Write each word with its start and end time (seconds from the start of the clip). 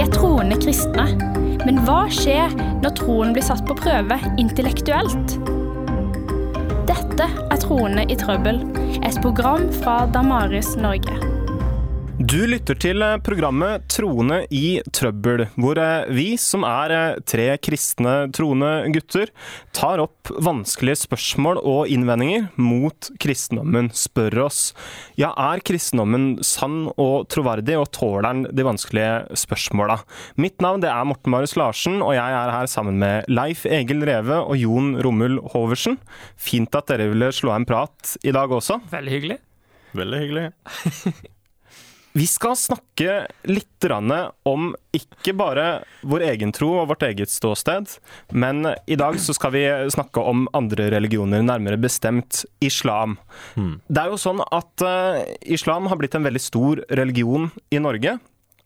Vi 0.00 0.06
er 0.06 0.14
troende 0.14 0.56
kristne. 0.56 1.02
Men 1.68 1.82
hva 1.84 2.06
skjer 2.08 2.54
når 2.80 2.94
troen 2.96 3.34
blir 3.36 3.44
satt 3.44 3.60
på 3.68 3.74
prøve 3.76 4.16
intellektuelt? 4.40 5.34
Dette 6.88 7.26
er 7.28 7.60
Troende 7.60 8.06
i 8.08 8.16
trøbbel, 8.16 8.62
et 9.04 9.20
program 9.20 9.66
fra 9.82 10.06
Damaris 10.08 10.72
Norge. 10.80 11.39
Du 12.20 12.36
lytter 12.44 12.76
til 12.76 13.00
eh, 13.00 13.14
programmet 13.24 13.86
Troende 13.88 14.42
i 14.52 14.82
trøbbel, 14.92 15.46
hvor 15.56 15.78
eh, 15.80 16.10
vi, 16.12 16.34
som 16.36 16.66
er 16.68 16.92
eh, 16.92 17.20
tre 17.24 17.46
kristne 17.64 18.26
troende 18.36 18.68
gutter, 18.92 19.32
tar 19.72 20.02
opp 20.04 20.28
vanskelige 20.28 20.98
spørsmål 21.06 21.62
og 21.62 21.88
innvendinger 21.88 22.50
mot 22.60 23.08
kristendommen. 23.24 23.88
Spør 23.96 24.36
oss 24.44 24.60
ja, 25.16 25.30
er 25.32 25.64
kristendommen 25.64 26.44
sann 26.44 26.90
og 26.90 27.24
troverdig, 27.32 27.78
og 27.80 27.88
tåler 27.96 28.28
den 28.28 28.44
de 28.52 28.68
vanskelige 28.68 29.40
spørsmåla? 29.46 30.02
Mitt 30.36 30.60
navn 30.60 30.84
det 30.84 30.92
er 30.92 31.08
Morten 31.08 31.32
Marius 31.32 31.56
Larsen, 31.56 32.02
og 32.04 32.12
jeg 32.18 32.38
er 32.42 32.52
her 32.58 32.68
sammen 32.68 33.00
med 33.00 33.32
Leif 33.32 33.64
Egil 33.64 34.04
Reve 34.04 34.44
og 34.44 34.60
Jon 34.60 34.92
Rommel 35.00 35.40
Hoversen. 35.56 35.96
Fint 36.36 36.76
at 36.76 36.92
dere 36.92 37.08
ville 37.16 37.32
slå 37.32 37.56
en 37.56 37.64
prat 37.64 38.18
i 38.20 38.36
dag 38.36 38.52
også. 38.60 38.82
Veldig 38.92 39.18
hyggelig. 39.18 39.42
Veldig 39.96 40.24
hyggelig. 40.26 40.48
Vi 42.12 42.26
skal 42.26 42.56
snakke 42.58 43.26
litt 43.46 43.66
om 44.44 44.72
ikke 44.92 45.32
bare 45.38 45.66
vår 46.04 46.24
egen 46.34 46.50
tro 46.52 46.72
og 46.82 46.90
vårt 46.90 47.04
eget 47.06 47.30
ståsted, 47.32 47.86
men 48.32 48.66
i 48.86 48.98
dag 48.98 49.16
så 49.22 49.32
skal 49.32 49.54
vi 49.54 49.62
snakke 49.94 50.20
om 50.20 50.48
andre 50.52 50.90
religioner, 50.92 51.42
nærmere 51.42 51.78
bestemt 51.80 52.42
islam. 52.60 53.16
Mm. 53.54 53.78
Det 53.88 54.02
er 54.02 54.12
jo 54.12 54.20
sånn 54.20 54.42
at 54.42 54.84
uh, 54.84 55.22
islam 55.40 55.88
har 55.88 56.00
blitt 56.00 56.18
en 56.18 56.26
veldig 56.26 56.42
stor 56.42 56.82
religion 56.90 57.48
i 57.70 57.80
Norge. 57.80 58.18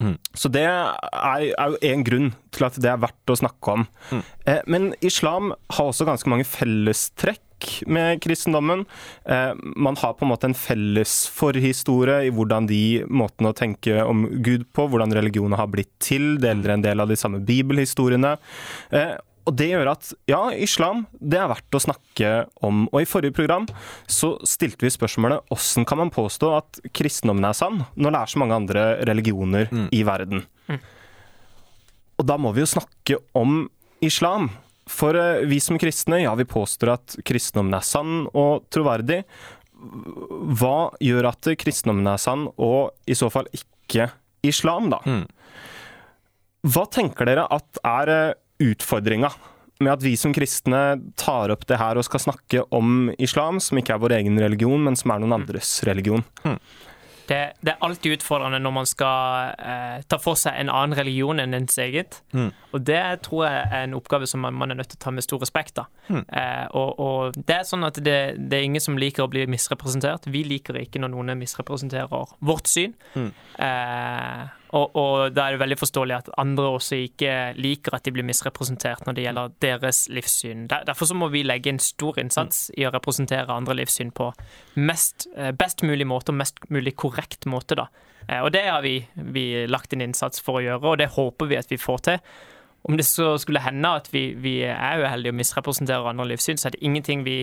Mm. 0.02 0.16
Så 0.34 0.50
det 0.52 0.64
er, 0.66 1.46
er 1.54 1.74
jo 1.74 1.78
én 1.86 2.02
grunn 2.06 2.32
til 2.54 2.66
at 2.66 2.78
det 2.82 2.90
er 2.90 3.02
verdt 3.02 3.30
å 3.30 3.38
snakke 3.38 3.76
om. 3.76 3.86
Mm. 4.10 4.23
Eh, 4.51 4.62
men 4.66 4.90
islam 5.04 5.52
har 5.76 5.90
også 5.90 6.08
ganske 6.08 6.30
mange 6.32 6.48
fellestrekk 6.48 7.43
med 7.87 8.23
kristendommen. 8.24 8.84
Eh, 9.24 9.52
man 9.76 9.98
har 10.01 10.16
på 10.16 10.26
en 10.26 10.32
måte 10.32 10.48
en 10.51 10.57
felles 10.59 11.16
forhistorie 11.34 12.24
i 12.29 12.32
hvordan 12.34 12.68
de 12.70 13.04
måtene 13.09 13.52
å 13.52 13.57
tenke 13.57 14.02
om 14.04 14.26
Gud 14.45 14.66
på, 14.74 14.88
hvordan 14.90 15.15
religionen 15.16 15.59
har 15.59 15.70
blitt 15.73 15.92
til, 16.02 16.35
deler 16.42 16.76
en 16.76 16.85
del 16.85 17.04
av 17.04 17.12
de 17.12 17.18
samme 17.18 17.42
bibelhistoriene. 17.45 18.37
Eh, 18.95 19.15
og 19.45 19.57
det 19.59 19.68
gjør 19.68 19.90
at 19.92 20.09
ja, 20.30 20.40
islam 20.57 21.04
det 21.20 21.37
er 21.40 21.51
verdt 21.51 21.76
å 21.76 21.82
snakke 21.85 22.32
om. 22.65 22.87
Og 22.92 23.02
i 23.02 23.09
forrige 23.09 23.37
program 23.37 23.66
så 24.10 24.35
stilte 24.48 24.87
vi 24.87 24.92
spørsmålet 24.92 25.45
hvordan 25.52 25.88
kan 25.88 26.01
man 26.01 26.12
påstå 26.15 26.52
at 26.57 26.80
kristendommen 26.96 27.45
er 27.48 27.57
sann, 27.57 27.82
når 27.95 28.15
det 28.15 28.20
er 28.23 28.32
så 28.32 28.40
mange 28.40 28.59
andre 28.62 28.87
religioner 29.04 29.68
mm. 29.68 29.88
i 29.92 30.01
verden. 30.09 30.45
Mm. 30.70 30.80
Og 32.20 32.29
da 32.30 32.38
må 32.40 32.54
vi 32.57 32.65
jo 32.65 32.73
snakke 32.73 33.20
om 33.37 33.66
islam. 34.04 34.48
For 34.90 35.16
eh, 35.16 35.45
vi 35.49 35.60
som 35.65 35.79
kristne, 35.80 36.23
ja, 36.24 36.35
vi 36.38 36.46
påstår 36.49 36.95
at 36.96 37.16
kristendommen 37.27 37.77
er 37.79 37.87
sann 37.87 38.27
og 38.32 38.66
troverdig. 38.73 39.23
Hva 39.74 40.91
gjør 41.02 41.30
at 41.32 41.51
kristendommen 41.60 42.09
er 42.10 42.21
sann, 42.21 42.46
og 42.57 42.95
i 43.09 43.16
så 43.18 43.30
fall 43.32 43.49
ikke 43.52 44.10
islam, 44.45 44.91
da? 44.93 45.01
Mm. 45.04 45.24
Hva 46.74 46.87
tenker 46.93 47.29
dere 47.29 47.49
at 47.52 47.82
er 47.85 48.13
eh, 48.13 48.38
utfordringa 48.65 49.32
med 49.82 49.91
at 49.91 50.04
vi 50.04 50.15
som 50.16 50.32
kristne 50.32 50.80
tar 51.19 51.52
opp 51.52 51.66
det 51.69 51.80
her 51.80 51.98
og 51.98 52.07
skal 52.07 52.23
snakke 52.23 52.63
om 52.74 53.10
islam, 53.19 53.59
som 53.60 53.80
ikke 53.80 53.96
er 53.96 54.02
vår 54.04 54.19
egen 54.21 54.38
religion, 54.41 54.85
men 54.87 54.96
som 54.96 55.13
er 55.13 55.23
noen 55.23 55.41
andres 55.41 55.76
religion? 55.88 56.23
Mm. 56.46 56.60
Det, 57.28 57.38
det, 57.60 57.72
er 57.72 57.84
alltid 57.84 58.18
utfordrende 58.18 58.60
når 58.60 58.74
man 58.76 58.88
skal 58.88 59.54
eh, 59.56 60.02
ta 60.08 60.18
for 60.20 60.36
seg 60.38 60.58
en 60.60 60.72
annen 60.72 60.96
religion 60.98 61.40
enn 61.40 61.56
ens 61.56 61.78
eget. 61.80 62.20
Mm. 62.36 62.50
Og 62.76 62.84
det 62.84 63.00
tror 63.24 63.46
jeg 63.46 63.62
er 63.64 63.86
en 63.86 63.96
oppgave 63.96 64.28
som 64.28 64.44
man, 64.44 64.56
man 64.60 64.75
er 64.75 64.80
nødt 64.80 64.92
til 64.92 65.00
å 65.00 65.04
ta 65.06 65.14
med 65.14 65.25
stor 65.26 65.41
respekt. 65.44 65.76
da. 65.78 65.86
Mm. 66.08 66.25
Eh, 66.25 66.66
og, 66.76 67.00
og, 67.00 67.38
det 67.38 67.60
er 67.60 67.68
sånn 67.68 67.86
at 67.88 68.00
det, 68.00 68.18
det, 68.36 68.58
er 68.58 68.68
ingen 68.68 68.84
som 68.84 68.98
liker 69.00 69.24
å 69.24 69.30
bli 69.32 69.46
misrepresentert. 69.50 70.28
Vi 70.28 70.44
liker 70.48 70.80
ikke 70.82 71.00
når 71.02 71.14
noen 71.14 71.38
misrepresenterer 71.40 72.36
vårt 72.44 72.68
syn. 72.70 72.92
Mm. 73.14 73.32
Eh, 73.68 74.44
og, 74.74 74.96
og, 74.98 75.34
da 75.34 75.46
er 75.46 75.54
det 75.54 75.62
veldig 75.62 75.78
forståelig 75.78 76.14
at 76.16 76.30
andre 76.40 76.66
også 76.74 76.98
ikke 77.06 77.34
liker 77.54 77.94
at 77.94 78.06
de 78.06 78.12
blir 78.14 78.26
misrepresentert 78.26 79.04
når 79.06 79.16
det 79.16 79.26
gjelder 79.26 79.52
deres 79.62 80.00
livssyn. 80.10 80.64
Der, 80.70 80.86
derfor 80.88 81.10
så 81.10 81.16
må 81.18 81.28
vi 81.30 81.44
legge 81.46 81.70
en 81.70 81.82
stor 81.82 82.18
innsats 82.18 82.66
i 82.74 82.86
å 82.86 82.92
representere 82.94 83.54
andre 83.54 83.78
livssyn 83.78 84.10
på 84.14 84.32
mest, 84.74 85.28
eh, 85.36 85.52
best 85.54 85.84
mulig 85.86 86.08
måte 86.10 86.34
og 86.34 86.40
mest 86.40 86.58
mulig 86.74 86.96
korrekt 86.98 87.46
måte. 87.46 87.78
da. 87.78 87.86
Eh, 88.28 88.40
og 88.40 88.50
det 88.56 88.64
har 88.66 88.82
vi, 88.82 88.96
vi 89.14 89.46
lagt 89.70 89.94
en 89.94 90.02
innsats 90.04 90.42
for 90.42 90.58
å 90.58 90.64
gjøre, 90.64 90.94
og 90.94 90.98
det 90.98 91.12
håper 91.14 91.50
vi 91.50 91.60
at 91.60 91.70
vi 91.70 91.80
får 91.80 92.04
til. 92.08 92.34
Om 92.84 92.98
det 93.00 93.06
så 93.08 93.30
skulle 93.40 93.62
hende 93.64 93.94
at 93.96 94.10
vi, 94.12 94.26
vi 94.36 94.58
er 94.68 95.00
uheldige 95.00 95.32
og 95.32 95.38
misrepresenterer 95.38 96.10
andre 96.10 96.26
livssyn, 96.28 96.58
så 96.60 96.68
er 96.68 96.74
det 96.74 96.82
ingenting 96.84 97.22
vi, 97.24 97.38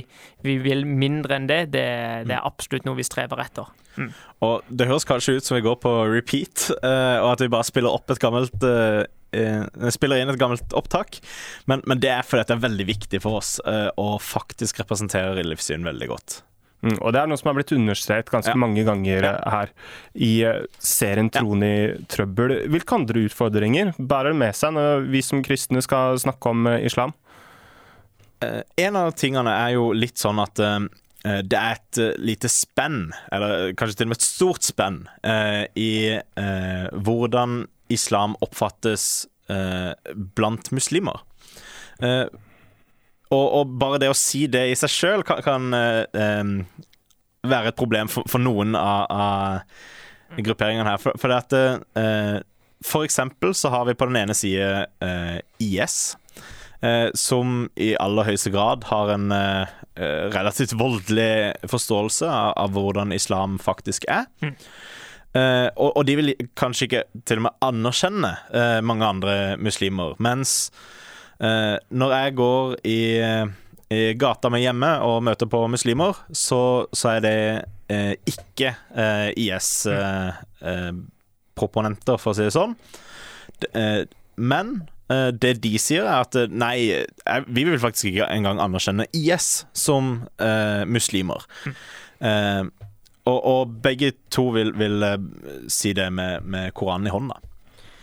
vi 0.46 0.60
vil 0.62 0.86
mindre 0.86 1.40
enn 1.40 1.48
det. 1.50 1.64
det. 1.74 1.88
det. 2.30 2.36
er 2.38 2.46
absolutt 2.46 2.86
noe 2.86 3.00
vi 3.00 3.08
strever 3.08 3.42
etter. 3.42 3.72
Mm. 3.98 4.12
Og 4.46 4.70
Det 4.70 4.88
høres 4.88 5.08
kanskje 5.10 5.40
ut 5.40 5.48
som 5.48 5.58
vi 5.58 5.66
går 5.66 5.80
på 5.82 5.96
repeat, 6.12 6.68
uh, 6.84 7.18
og 7.24 7.32
at 7.34 7.42
vi 7.42 7.50
bare 7.52 7.68
spiller 7.68 7.98
opp 7.98 8.14
et 8.14 8.22
gammelt 8.22 8.68
uh, 8.68 9.02
uh, 9.34 9.90
spiller 9.94 10.22
inn 10.22 10.32
et 10.32 10.40
gammelt 10.40 10.78
opptak, 10.78 11.18
men, 11.66 11.82
men, 11.90 12.00
det 12.04 12.14
er 12.14 12.28
fordi 12.28 12.46
det 12.46 12.58
er 12.60 12.64
veldig 12.68 12.88
viktig 12.94 13.24
for 13.26 13.42
oss 13.42 13.58
å 13.66 14.08
faktisk 14.22 14.84
representere 14.84 15.42
livssyn 15.42 15.88
veldig 15.88 16.14
godt. 16.14 16.42
Mm, 16.82 16.98
og 16.98 17.14
det 17.14 17.20
er 17.22 17.30
noe 17.30 17.38
som 17.38 17.52
har 17.52 17.58
blitt 17.60 17.74
understreket 17.76 18.34
ganske 18.34 18.56
ja. 18.56 18.60
mange 18.60 18.82
ganger 18.88 19.28
ja. 19.28 19.34
her 19.54 19.74
i 20.18 20.32
eh, 20.50 20.64
serien 20.82 21.30
Troen 21.34 21.66
i 21.66 21.76
trøbbel. 22.10 22.56
Hvilke 22.74 22.98
andre 22.98 23.26
utfordringer 23.28 23.94
bærer 24.00 24.34
det 24.34 24.40
med 24.42 24.58
seg 24.58 24.74
når 24.78 25.06
vi 25.14 25.22
som 25.26 25.44
kristne 25.46 25.84
skal 25.86 26.18
snakke 26.22 26.54
om 26.54 26.72
eh, 26.72 26.88
islam? 26.90 27.14
En 28.42 28.96
av 28.98 29.12
tingene 29.14 29.54
er 29.54 29.76
jo 29.76 29.92
litt 29.94 30.18
sånn 30.18 30.40
at 30.42 30.58
det 30.58 31.58
er 31.60 31.76
et 31.76 32.00
lite 32.18 32.50
spenn, 32.50 33.12
eller 33.30 33.76
kanskje 33.78 34.00
til 34.00 34.08
og 34.08 34.10
med 34.10 34.18
et 34.18 34.26
stort 34.26 34.66
spenn, 34.66 34.98
i 35.78 36.18
hvordan 37.06 37.60
islam 37.94 38.34
oppfattes 38.42 39.28
blant 40.34 40.72
muslimer. 40.74 41.22
Og, 43.32 43.46
og, 43.56 43.76
bare 43.80 44.00
det 44.02 44.12
å 44.12 44.18
si 44.18 44.46
det 44.52 44.66
i 44.72 44.78
seg 44.78 44.92
sjøl 44.92 45.26
kan, 45.28 45.40
kan 45.46 45.72
uh, 45.72 46.88
være 47.48 47.72
et 47.72 47.80
problem 47.80 48.12
for, 48.12 48.28
for 48.30 48.44
noen 48.44 48.76
av, 48.78 49.06
av, 49.08 50.40
grupperingene 50.42 50.88
her. 50.88 51.00
For, 51.02 51.16
for, 51.20 51.36
at, 51.36 51.56
uh, 51.56 52.40
for 52.86 53.08
eksempel 53.08 53.56
så 53.58 53.72
har 53.72 53.88
vi 53.88 53.96
på 53.96 54.10
den 54.10 54.20
ene 54.24 54.36
side 54.38 54.88
uh, 55.04 55.38
IS. 55.60 56.18
som 57.14 57.68
i 57.78 57.92
aller 58.02 58.26
høyeste 58.26 58.50
grad 58.50 58.88
har 58.90 59.12
en 59.14 59.28
relativt 60.34 60.72
voldelig 60.74 61.68
forståelse 61.70 62.26
av, 62.26 62.56
av, 62.58 62.72
hvordan 62.74 63.14
islam 63.14 63.60
faktisk 63.62 64.08
er. 64.10 64.26
Mm. 64.42 64.56
Og, 65.76 65.92
og, 65.92 66.02
de 66.10 66.16
vil 66.18 66.34
kanskje 66.58 66.88
ikke 66.88 67.04
til 67.22 67.38
og 67.38 67.46
med 67.46 67.68
anerkjenne 67.68 68.32
mange 68.82 69.12
andre 69.14 69.36
muslimer. 69.62 70.18
Mens 70.18 70.72
Eh, 70.72 71.01
når 71.42 72.12
jeg 72.14 72.36
går 72.38 72.76
i, 72.86 73.18
i 73.90 74.14
gata 74.20 74.50
mi 74.54 74.60
hjemme 74.62 75.02
og 75.02 75.24
møter 75.26 75.48
på 75.50 75.68
muslimer, 75.72 76.14
så, 76.30 76.86
så 76.94 77.10
er 77.16 77.20
det 77.26 77.66
eh, 77.90 78.14
ikke 78.30 78.76
eh, 78.94 79.34
IS-proponenter, 79.48 82.18
for 82.22 82.30
å 82.32 82.36
si 82.38 82.44
det 82.46 82.54
sånn. 82.56 82.76
men 84.38 84.88
det 85.12 85.60
de 85.60 85.76
sier, 85.82 86.06
er 86.08 86.24
at 86.24 86.36
nei, 86.48 87.04
vi 87.52 87.64
vil 87.68 87.84
faktisk 87.84 88.08
ikke 88.14 88.32
engang 88.32 88.64
anerkjenne 88.64 89.04
IS 89.12 89.68
som 89.76 90.24
muslimer. 90.88 91.44
Mm. 91.68 92.72
Og, 93.28 93.46
og, 93.46 93.68
begge 93.84 94.12
to 94.32 94.56
vil, 94.56 94.72
vil 94.80 95.04
si 95.68 95.92
det 95.98 96.08
med, 96.16 96.44
med 96.48 96.72
Koranen 96.78 97.08
i 97.10 97.12
hånda. 97.12 97.36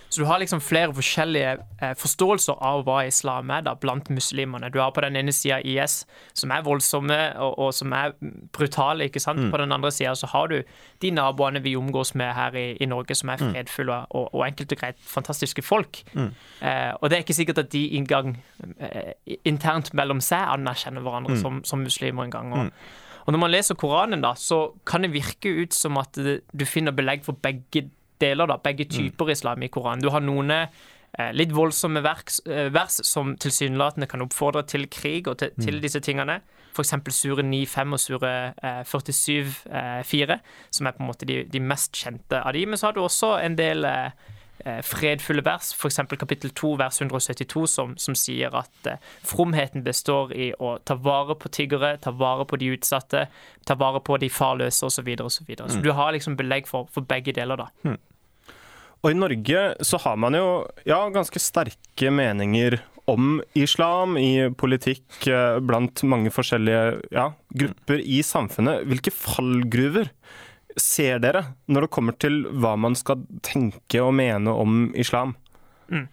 Så 0.08 0.22
du 0.22 0.26
har 0.26 0.40
liksom 0.40 0.60
flere 0.64 0.94
forskjellige 0.96 1.50
eh, 1.82 1.92
forståelser 2.00 2.56
av 2.64 2.84
hva 2.86 3.02
islam 3.06 3.50
er 3.52 3.64
da, 3.66 3.74
blant 3.76 4.08
muslimene. 4.08 4.70
Du 4.72 4.78
har 4.80 4.92
på 4.96 5.02
den 5.04 5.18
ene 5.20 5.34
sida 5.36 5.58
IS, 5.60 6.00
som 6.32 6.52
er 6.54 6.64
voldsomme 6.64 7.18
og, 7.44 7.58
og 7.66 7.74
som 7.76 7.92
er 7.92 8.14
brutale. 8.56 9.08
ikke 9.08 9.20
sant? 9.20 9.42
Mm. 9.44 9.50
På 9.52 9.60
den 9.60 9.74
andre 9.76 9.92
sida 9.92 10.14
så 10.16 10.30
har 10.32 10.48
du 10.48 10.62
de 11.02 11.10
naboene 11.12 11.60
vi 11.64 11.74
omgås 11.76 12.14
med 12.16 12.32
her 12.34 12.56
i, 12.56 12.66
i 12.80 12.88
Norge, 12.88 13.14
som 13.18 13.34
er 13.34 13.42
mm. 13.42 13.50
fredfulle 13.52 13.98
og, 14.08 14.30
og 14.32 14.46
enkelt 14.46 14.72
og 14.72 14.80
greit 14.80 15.02
fantastiske 15.04 15.62
folk. 15.62 16.00
Mm. 16.14 16.30
Eh, 16.62 16.94
og 16.96 17.10
det 17.10 17.18
er 17.18 17.26
ikke 17.26 17.38
sikkert 17.42 17.62
at 17.66 17.72
de 17.76 17.84
engang 18.00 18.38
eh, 18.80 19.12
internt 19.44 19.92
mellom 19.92 20.24
seg 20.24 20.54
anerkjenner 20.56 21.04
hverandre 21.04 21.36
mm. 21.36 21.42
som, 21.44 21.60
som, 21.68 21.84
muslimer 21.84 22.24
engang. 22.24 22.54
Og, 22.56 22.64
mm. 22.72 23.20
og 23.26 23.36
når 23.36 23.44
man 23.44 23.52
leser 23.52 23.76
Koranen, 23.76 24.24
da, 24.24 24.32
så 24.40 24.70
kan 24.88 25.04
det 25.04 25.12
virke 25.12 25.52
ut 25.52 25.76
som 25.76 26.00
at 26.00 26.16
du 26.16 26.66
finner 26.66 26.96
belegg 26.96 27.28
for 27.28 27.36
begge 27.36 27.90
deler, 28.20 28.50
da, 28.50 28.58
begge 28.62 28.88
mm. 28.88 28.94
typer 28.96 29.30
islam 29.34 29.62
i 29.62 29.70
Koranen. 29.72 30.04
Du 30.04 30.10
har 30.14 30.24
noen 30.24 30.50
eh, 31.16 31.32
litt 31.32 31.52
voldsomme 31.54 32.02
vers, 32.04 32.40
eh, 32.46 32.68
vers 32.72 33.00
som 33.06 33.34
tilsynelatende 33.40 34.08
kan 34.10 34.22
oppfordre 34.24 34.64
til 34.68 34.88
krig 34.92 35.28
og 35.28 35.38
til, 35.42 35.52
mm. 35.56 35.66
til 35.66 35.82
disse 35.82 36.00
tingene. 36.04 36.40
F.eks. 36.74 36.94
sure 37.10 37.42
9.5 37.42 37.92
og 37.96 38.00
sure 38.00 38.32
eh, 38.62 38.82
47.4, 38.86 40.32
eh, 40.32 40.40
som 40.70 40.86
er 40.86 40.96
på 40.96 41.02
en 41.02 41.10
måte 41.10 41.28
de, 41.28 41.42
de, 41.50 41.60
mest 41.60 41.96
kjente 41.96 42.42
av 42.42 42.52
de. 42.54 42.66
Men 42.66 42.78
så 42.78 42.90
har 42.90 42.98
du 42.98 43.04
også 43.04 43.38
en 43.42 43.58
del 43.58 43.86
fredfulle 44.82 45.44
vers, 45.46 45.68
f.eks. 45.70 46.00
kapittel 46.18 46.50
2 46.50 46.72
vers 46.80 46.96
172, 46.98 47.60
som, 47.70 47.92
som 47.96 48.16
sier 48.18 48.50
at 48.58 48.88
fromheten 49.22 49.84
består 49.86 50.32
i 50.34 50.48
å 50.58 50.72
ta 50.82 50.96
vare 50.98 51.36
på 51.38 51.48
tiggere, 51.54 51.92
ta 52.02 52.10
vare 52.10 52.42
på 52.44 52.58
de 52.58 52.72
utsatte, 52.74 53.28
ta 53.64 53.76
vare 53.78 54.02
på 54.02 54.18
de 54.18 54.28
farløse 54.28 54.82
osv. 54.82 54.98
Så, 54.98 55.06
videre, 55.06 55.30
og 55.30 55.32
så, 55.32 55.46
videre. 55.46 55.70
så 55.70 55.78
du 55.78 55.92
har 55.94 56.10
liksom 56.12 56.34
belegg 56.36 56.66
for, 56.66 56.90
for 56.90 57.06
begge 57.06 57.36
deler, 57.38 57.62
da. 57.62 57.94
Og 59.04 59.12
i 59.12 59.18
Norge 59.18 59.64
så 59.86 60.00
har 60.02 60.16
man 60.18 60.34
jo 60.34 60.46
ja, 60.88 61.00
ganske 61.14 61.40
sterke 61.42 62.10
meninger 62.14 62.80
om 63.08 63.38
islam 63.56 64.18
i 64.20 64.48
politikk 64.58 65.28
eh, 65.30 65.58
blant 65.64 66.02
mange 66.04 66.32
forskjellige 66.34 67.12
ja, 67.14 67.30
grupper 67.62 68.02
i 68.02 68.20
samfunnet. 68.26 68.84
Hvilke 68.90 69.14
fallgruver 69.14 70.10
ser 70.78 71.22
dere 71.22 71.44
når 71.70 71.86
det 71.86 71.92
kommer 71.94 72.18
til 72.20 72.42
hva 72.60 72.74
man 72.80 72.98
skal 72.98 73.22
tenke 73.46 74.02
og 74.04 74.12
mene 74.18 74.52
om 74.52 74.90
islam? 74.98 75.36
Mm. 75.88 76.04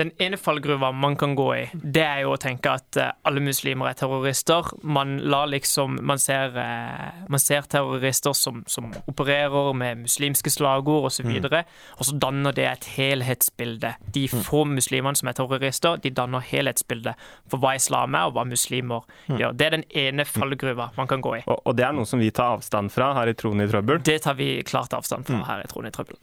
Den 0.00 0.10
ene 0.22 0.38
fallgruva 0.40 0.92
man 0.92 1.16
kan 1.16 1.34
gå 1.36 1.46
i, 1.56 1.62
det 1.72 2.02
er 2.02 2.22
jo 2.24 2.32
å 2.32 2.40
tenke 2.40 2.72
at 2.72 2.96
eh, 3.00 3.10
alle 3.28 3.42
muslimer 3.44 3.90
er 3.90 3.98
terrorister. 4.00 4.70
Man, 4.82 5.18
liksom, 5.52 5.98
man, 6.02 6.20
ser, 6.22 6.56
eh, 6.58 7.22
man 7.28 7.42
ser, 7.42 7.66
terrorister 7.68 8.32
som, 8.36 8.62
som, 8.66 8.88
opererer 9.10 9.72
med 9.76 10.04
muslimske 10.06 10.50
slagord 10.52 11.10
osv., 11.10 11.28
og, 11.28 11.36
så 11.42 11.50
mm. 11.52 11.70
og 11.98 12.08
så 12.08 12.16
danner 12.24 12.56
det 12.56 12.66
et 12.70 12.88
helhetsbilde. 12.96 13.94
De 14.16 14.24
mm. 14.32 14.42
få 14.48 14.64
muslimene 14.70 15.18
som 15.18 15.30
er 15.30 15.36
terrorister, 15.38 16.00
de 16.02 16.14
danner 16.14 16.44
helhetsbildet 16.48 17.28
for 17.52 17.62
hva 17.62 17.76
islam 17.76 18.16
er, 18.16 18.30
og 18.30 18.38
hva 18.38 18.46
muslimer 18.48 19.04
mm. 19.28 19.38
gjør. 19.38 19.56
Det 19.58 19.68
er 19.68 19.76
den 19.76 19.88
ene 20.06 20.28
fallgruva 20.28 20.90
man 20.96 21.10
kan 21.10 21.24
gå 21.24 21.38
i. 21.42 21.44
Og, 21.46 21.60
og 21.68 21.76
det 21.78 21.88
er 21.88 21.96
noe 21.96 22.08
som 22.08 22.22
vi 22.22 22.32
tar 22.34 22.56
avstand 22.56 22.92
fra 22.94 23.12
her 23.18 23.32
i 23.32 23.36
Troen 23.38 23.60
i 23.64 23.68
trøbbel? 23.68 24.00
Det 24.04 24.22
tar 24.24 24.38
vi 24.40 24.54
klart 24.66 24.96
avstand 24.96 25.28
fra 25.28 25.44
her 25.50 25.64
i 25.64 25.70
Troen 25.70 25.88
i 25.88 25.94
trøbbel. 25.94 26.16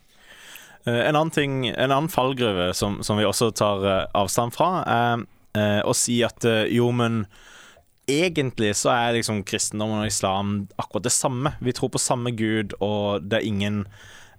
Eh, 0.89 1.07
en 1.07 1.15
annen, 1.15 1.31
ting, 1.31 1.67
en 1.69 1.91
annen 1.91 2.09
fallgruve 2.09 2.73
som, 2.73 3.03
som, 3.03 3.17
vi 3.17 3.27
også 3.27 3.51
tar 3.51 3.85
eh, 3.85 4.05
avstand 4.17 4.55
fra, 4.55 4.69
er 4.89 5.25
eh, 5.57 5.81
å 5.85 5.93
si 5.97 6.19
at 6.25 6.45
jo, 6.71 6.89
men 6.95 7.25
egentlig 8.09 8.73
så 8.79 8.93
er 8.95 9.19
liksom 9.19 9.43
kristendommen 9.45 10.01
og 10.03 10.09
islam 10.09 10.53
akkurat 10.81 11.05
det 11.05 11.13
samme. 11.13 11.53
Vi 11.61 11.75
tror 11.77 11.91
på 11.93 12.01
samme 12.01 12.33
gud, 12.33 12.73
og 12.81 13.27
det 13.29 13.41
er 13.41 13.51
ingen 13.51 13.83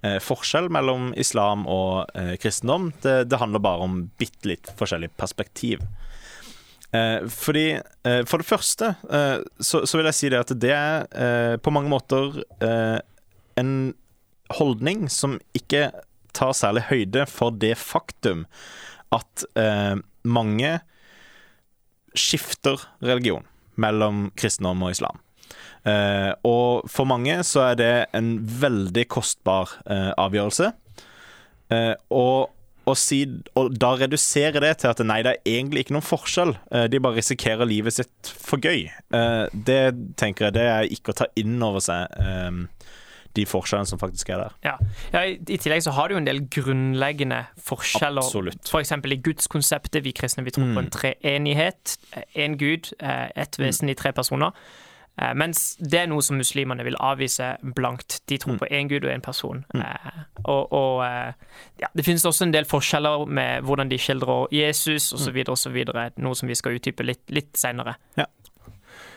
forskjell 0.01 0.71
mellom 0.73 1.11
islam 1.21 1.67
og 1.69 2.09
kristendom. 2.41 2.87
Det, 3.05 3.29
det, 3.29 3.37
handler 3.37 3.61
bare 3.61 3.85
om 3.85 3.99
bitte 4.19 4.49
litt 4.49 4.71
forskjellig 4.79 5.11
perspektiv. 5.21 5.83
Eh, 6.97 7.29
fordi 7.29 7.67
For 8.27 8.41
det 8.41 8.49
første 8.49 8.89
så, 9.05 9.83
så, 9.85 9.99
vil 10.01 10.09
jeg 10.09 10.17
si 10.17 10.31
det 10.33 10.41
at 10.41 10.55
det 10.57 10.73
er 10.75 11.61
på 11.63 11.71
mange 11.71 11.93
måter 11.93 12.41
en 13.61 13.75
holdning 14.57 15.05
som 15.13 15.37
ikke 15.55 15.91
tar 16.37 16.55
særlig 16.57 16.87
høyde 16.91 17.27
for 17.31 17.55
det 17.55 17.77
faktum 17.81 18.47
at 19.15 19.45
eh, 19.59 19.97
mange 20.23 20.77
skifter 22.17 22.81
religion 23.03 23.47
mellom 23.81 24.29
kristendom 24.39 24.83
og 24.87 24.95
islam. 24.95 25.21
Eh, 25.89 26.31
og 26.47 26.87
for 26.91 27.09
mange 27.09 27.41
så 27.47 27.71
er 27.71 27.77
det 27.81 27.93
en 28.17 28.35
veldig 28.61 29.07
kostbar 29.11 29.77
eh, 29.87 30.11
avgjørelse. 30.21 30.73
Eh, 31.71 31.95
og, 32.11 32.51
og, 32.85 32.97
si, 32.99 33.23
og, 33.55 33.71
da 33.81 33.95
redusere 34.01 34.63
det 34.63 34.75
til 34.83 34.93
at 34.93 35.03
nei, 35.07 35.21
det 35.27 35.37
er 35.37 35.55
egentlig 35.57 35.87
ikke 35.87 35.97
noen 35.97 36.07
forskjell. 36.07 36.55
Eh, 36.75 36.87
de 36.93 37.03
bare 37.03 37.21
risikerer 37.21 37.69
livet 37.69 37.97
sitt 37.97 38.35
for 38.35 38.63
gøy. 38.63 38.87
Eh, 38.91 39.45
det 39.55 39.83
tenker 40.21 40.49
jeg 40.49 40.59
det 40.59 40.69
er 40.69 40.93
ikke 40.99 41.15
å 41.15 41.21
ta 41.23 41.31
inn 41.41 41.59
over 41.65 41.83
seg 41.85 42.21
de 43.37 43.47
forskjellene 43.47 43.89
som 43.89 44.01
faktisk 44.01 44.33
er 44.35 44.45
der. 44.45 44.59
Ja. 44.67 44.75
ja 45.15 45.25
i, 45.29 45.39
i, 45.47 45.59
tillegg 45.61 45.85
så 45.87 45.95
har 45.97 46.09
du 46.09 46.17
jo 46.17 46.21
en 46.23 46.29
del 46.29 46.43
grunnleggende 46.51 47.45
forskjeller. 47.71 48.25
Absolutt. 48.25 48.67
F.eks. 48.69 48.93
i 48.93 49.21
gudskonseptet. 49.29 50.05
Vi 50.05 50.15
kristne 50.17 50.45
vi 50.47 50.55
tror 50.55 50.71
mm. 50.71 50.77
på 50.77 50.85
en 50.85 50.93
treenighet. 50.95 51.97
Én 52.35 52.59
Gud, 52.61 52.93
ett 53.01 53.59
vesen 53.61 53.91
mm. 53.91 53.95
i 53.95 53.99
tre 53.99 54.15
personer. 54.17 54.57
Eh, 55.21 55.33
mens 55.37 55.75
det 55.81 55.99
er 56.01 56.09
noe 56.09 56.23
som 56.25 56.39
muslimene 56.41 56.85
vil 56.87 56.97
avvise 57.03 57.53
blankt. 57.77 58.21
De 58.31 58.39
tror 58.41 58.57
mm. 58.57 58.61
på 58.63 58.69
én 58.71 58.91
gud 58.91 59.05
og 59.05 59.13
én 59.13 59.25
person. 59.25 59.65
Mm. 59.75 59.83
Eh, 59.85 60.21
og, 60.45 60.73
og 60.73 61.03
ja, 61.81 61.91
det 61.97 62.07
finnes 62.07 62.25
også 62.25 62.47
en 62.47 62.55
del 62.55 62.69
forskjeller 62.69 63.27
med 63.29 63.67
hvordan 63.67 63.91
de 63.91 63.99
skildrer 64.01 64.49
Jesus 64.55 65.13
osv., 65.17 65.43
osv., 65.49 65.81
noe 66.17 66.39
som 66.39 66.49
vi 66.49 66.59
skal 66.59 66.79
utdype 66.79 67.07
litt, 67.07 67.25
litt 67.35 67.53
seinere. 67.59 67.99
Ja. 68.17 68.29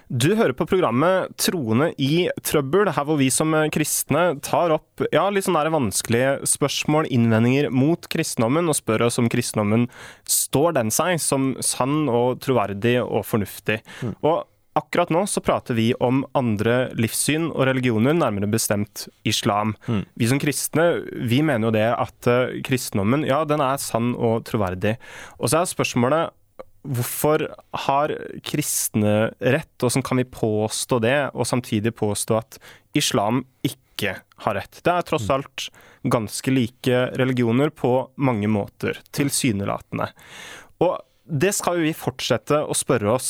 Du 0.08 0.34
hører 0.36 0.56
på 0.58 0.68
programmet 0.70 1.34
Troende 1.42 1.92
i 2.02 2.28
trøbbel, 2.46 2.92
her 2.94 3.08
hvor 3.08 3.20
vi 3.20 3.30
som 3.34 3.56
kristne 3.74 4.26
tar 4.44 4.74
opp 4.76 5.04
ja, 5.14 5.26
litt 5.32 5.48
sånne 5.48 5.72
vanskelige 5.74 6.48
spørsmål, 6.50 7.10
innvendinger 7.14 7.70
mot 7.74 8.08
kristendommen, 8.12 8.70
og 8.70 8.78
spør 8.78 9.08
oss 9.08 9.20
om 9.22 9.30
kristendommen 9.32 9.88
står 10.30 10.78
den 10.80 10.92
seg 10.94 11.22
som 11.24 11.54
sann 11.64 12.10
og 12.12 12.42
troverdig 12.44 13.00
og 13.04 13.24
fornuftig. 13.28 13.82
Mm. 14.04 14.18
Og 14.22 14.44
Akkurat 14.74 15.12
nå 15.14 15.22
så 15.30 15.42
prater 15.46 15.78
vi 15.78 15.92
om 16.02 16.24
andre 16.34 16.88
livssyn 16.98 17.52
og 17.52 17.68
religioner, 17.70 18.16
nærmere 18.18 18.50
bestemt 18.50 19.06
islam. 19.30 19.76
Mm. 19.86 20.00
Vi 20.18 20.30
som 20.32 20.40
kristne 20.42 20.86
vi 21.30 21.44
mener 21.46 21.70
jo 21.70 21.74
det 21.76 21.86
at 21.92 22.30
uh, 22.30 22.56
kristendommen 22.66 23.28
ja, 23.28 23.44
den 23.46 23.62
er 23.62 23.78
sann 23.82 24.16
og 24.18 24.48
troverdig. 24.50 24.96
Og 25.38 25.52
så 25.52 25.62
er 25.62 25.70
spørsmålet 25.70 26.34
Hvorfor 26.84 27.46
har 27.86 28.12
kristne 28.44 29.32
rett, 29.40 29.72
og 29.80 29.88
hvordan 29.88 30.04
kan 30.04 30.20
vi 30.20 30.28
påstå 30.28 31.00
det, 31.04 31.18
og 31.32 31.48
samtidig 31.48 31.94
påstå 31.96 32.38
at 32.42 32.60
islam 32.98 33.46
ikke 33.64 34.18
har 34.44 34.58
rett? 34.60 34.82
Det 34.84 34.92
er 34.92 35.08
tross 35.08 35.30
mm. 35.30 35.34
alt 35.38 35.68
ganske 36.04 36.52
like 36.52 37.02
religioner 37.20 37.72
på 37.72 37.96
mange 38.20 38.50
måter, 38.52 39.00
tilsynelatende. 39.16 40.10
Og 40.84 40.98
det 41.24 41.54
skal 41.56 41.80
vi 41.80 41.96
fortsette 41.96 42.60
å 42.68 42.76
spørre 42.76 43.14
oss. 43.16 43.30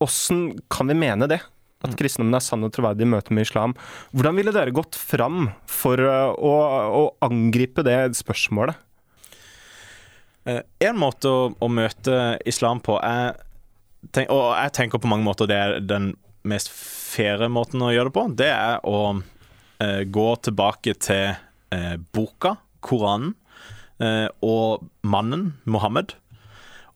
Hvordan 0.00 0.46
kan 0.72 0.88
vi 0.88 0.96
mene 0.96 1.28
det? 1.28 1.42
At 1.82 1.92
mm. 1.92 1.98
kristendommen 1.98 2.38
er 2.38 2.44
sann 2.44 2.64
og 2.64 2.72
troverdig 2.74 3.04
i 3.04 3.10
møte 3.12 3.34
med 3.34 3.44
islam. 3.44 3.76
Hvordan 4.14 4.38
ville 4.38 4.54
dere 4.54 4.74
gått 4.74 4.96
fram 4.96 5.50
for 5.68 6.00
å, 6.00 6.54
å 6.96 7.04
angripe 7.26 7.84
det 7.86 7.98
spørsmålet? 8.18 8.80
Eh, 10.44 10.62
en 10.82 10.98
måte 10.98 11.30
å, 11.30 11.42
å, 11.54 11.68
møte 11.70 12.36
islam 12.48 12.80
på 12.82 12.96
er 12.98 13.36
tenk, 14.10 14.30
Og 14.34 14.56
jeg 14.56 14.74
tenker 14.74 15.02
på 15.02 15.10
mange 15.10 15.26
måter 15.26 15.46
det 15.50 15.58
er 15.58 15.76
den 15.78 16.12
mest 16.48 16.72
faire 16.72 17.46
måten 17.52 17.84
å 17.84 17.92
gjøre 17.92 18.10
det 18.10 18.16
på. 18.16 18.24
Det 18.40 18.50
er 18.50 18.80
å 18.88 18.98
eh, 19.82 20.02
gå 20.10 20.28
tilbake 20.42 20.96
til 20.98 21.36
eh, 21.74 21.94
boka, 22.14 22.56
Koranen, 22.82 23.36
eh, 24.02 24.26
og 24.42 24.88
mannen, 25.06 25.52
Mohammed, 25.70 26.16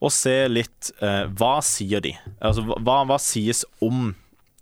og 0.03 0.11
se 0.13 0.35
litt 0.51 0.91
eh, 1.01 1.23
Hva 1.39 1.57
sier 1.65 2.03
de? 2.03 2.11
Altså, 2.43 2.65
hva, 2.67 2.99
hva 3.07 3.17
sies 3.23 3.63
om 3.81 4.11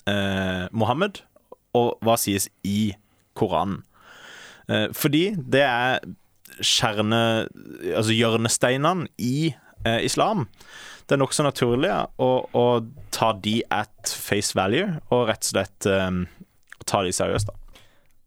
eh, 0.06 0.70
Mohammed, 0.70 1.24
og 1.76 1.98
hva 2.06 2.20
sies 2.22 2.50
i 2.64 2.94
Koranen? 3.36 3.82
fordi 4.98 5.36
det 5.38 5.60
er 5.62 6.00
kjerne... 6.62 7.22
Altså 7.96 8.16
hjørnesteinene 8.16 9.10
i 9.18 9.54
eh, 9.86 10.02
islam. 10.06 10.48
Det 11.06 11.16
er 11.16 11.22
nokså 11.22 11.46
naturlig 11.46 11.92
å, 11.94 12.30
å, 12.50 12.66
ta 13.14 13.32
de 13.38 13.60
at 13.74 14.10
face 14.10 14.58
value, 14.58 14.98
og 15.14 15.28
rett 15.30 15.46
og 15.46 15.52
slett 15.52 15.88
eh, 15.90 16.10
ta 16.86 17.04
de 17.06 17.14
seriøst, 17.16 17.52
da. 17.52 17.62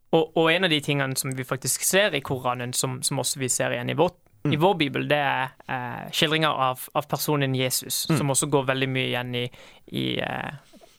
Og, 0.09 0.31
og, 0.33 0.47
en 0.49 0.65
av 0.65 0.71
de 0.73 0.79
tingene 0.81 1.13
som 1.19 1.29
vi 1.37 1.45
faktisk 1.45 1.83
ser 1.85 2.15
i 2.17 2.23
Koranen, 2.25 2.71
som, 2.73 2.97
som 3.05 3.21
også 3.21 3.43
vi 3.43 3.49
ser 3.53 3.75
igjen 3.75 3.91
i 3.93 3.97
vårt 3.99 4.17
mm. 4.43 4.53
i 4.53 4.57
vår 4.57 4.75
bibel, 4.75 5.07
det 5.09 5.19
er 5.19 5.51
eh, 5.67 6.07
skildringer 6.15 6.49
av, 6.49 6.81
av, 6.93 7.07
personen 7.09 7.55
Jesus, 7.55 8.05
mm. 8.09 8.17
som 8.17 8.33
også 8.33 8.49
går 8.51 8.67
veldig 8.71 8.89
mye 8.89 9.07
igjen 9.07 9.35
i, 9.35 9.45
i, 9.91 10.05
eh, 10.23 10.51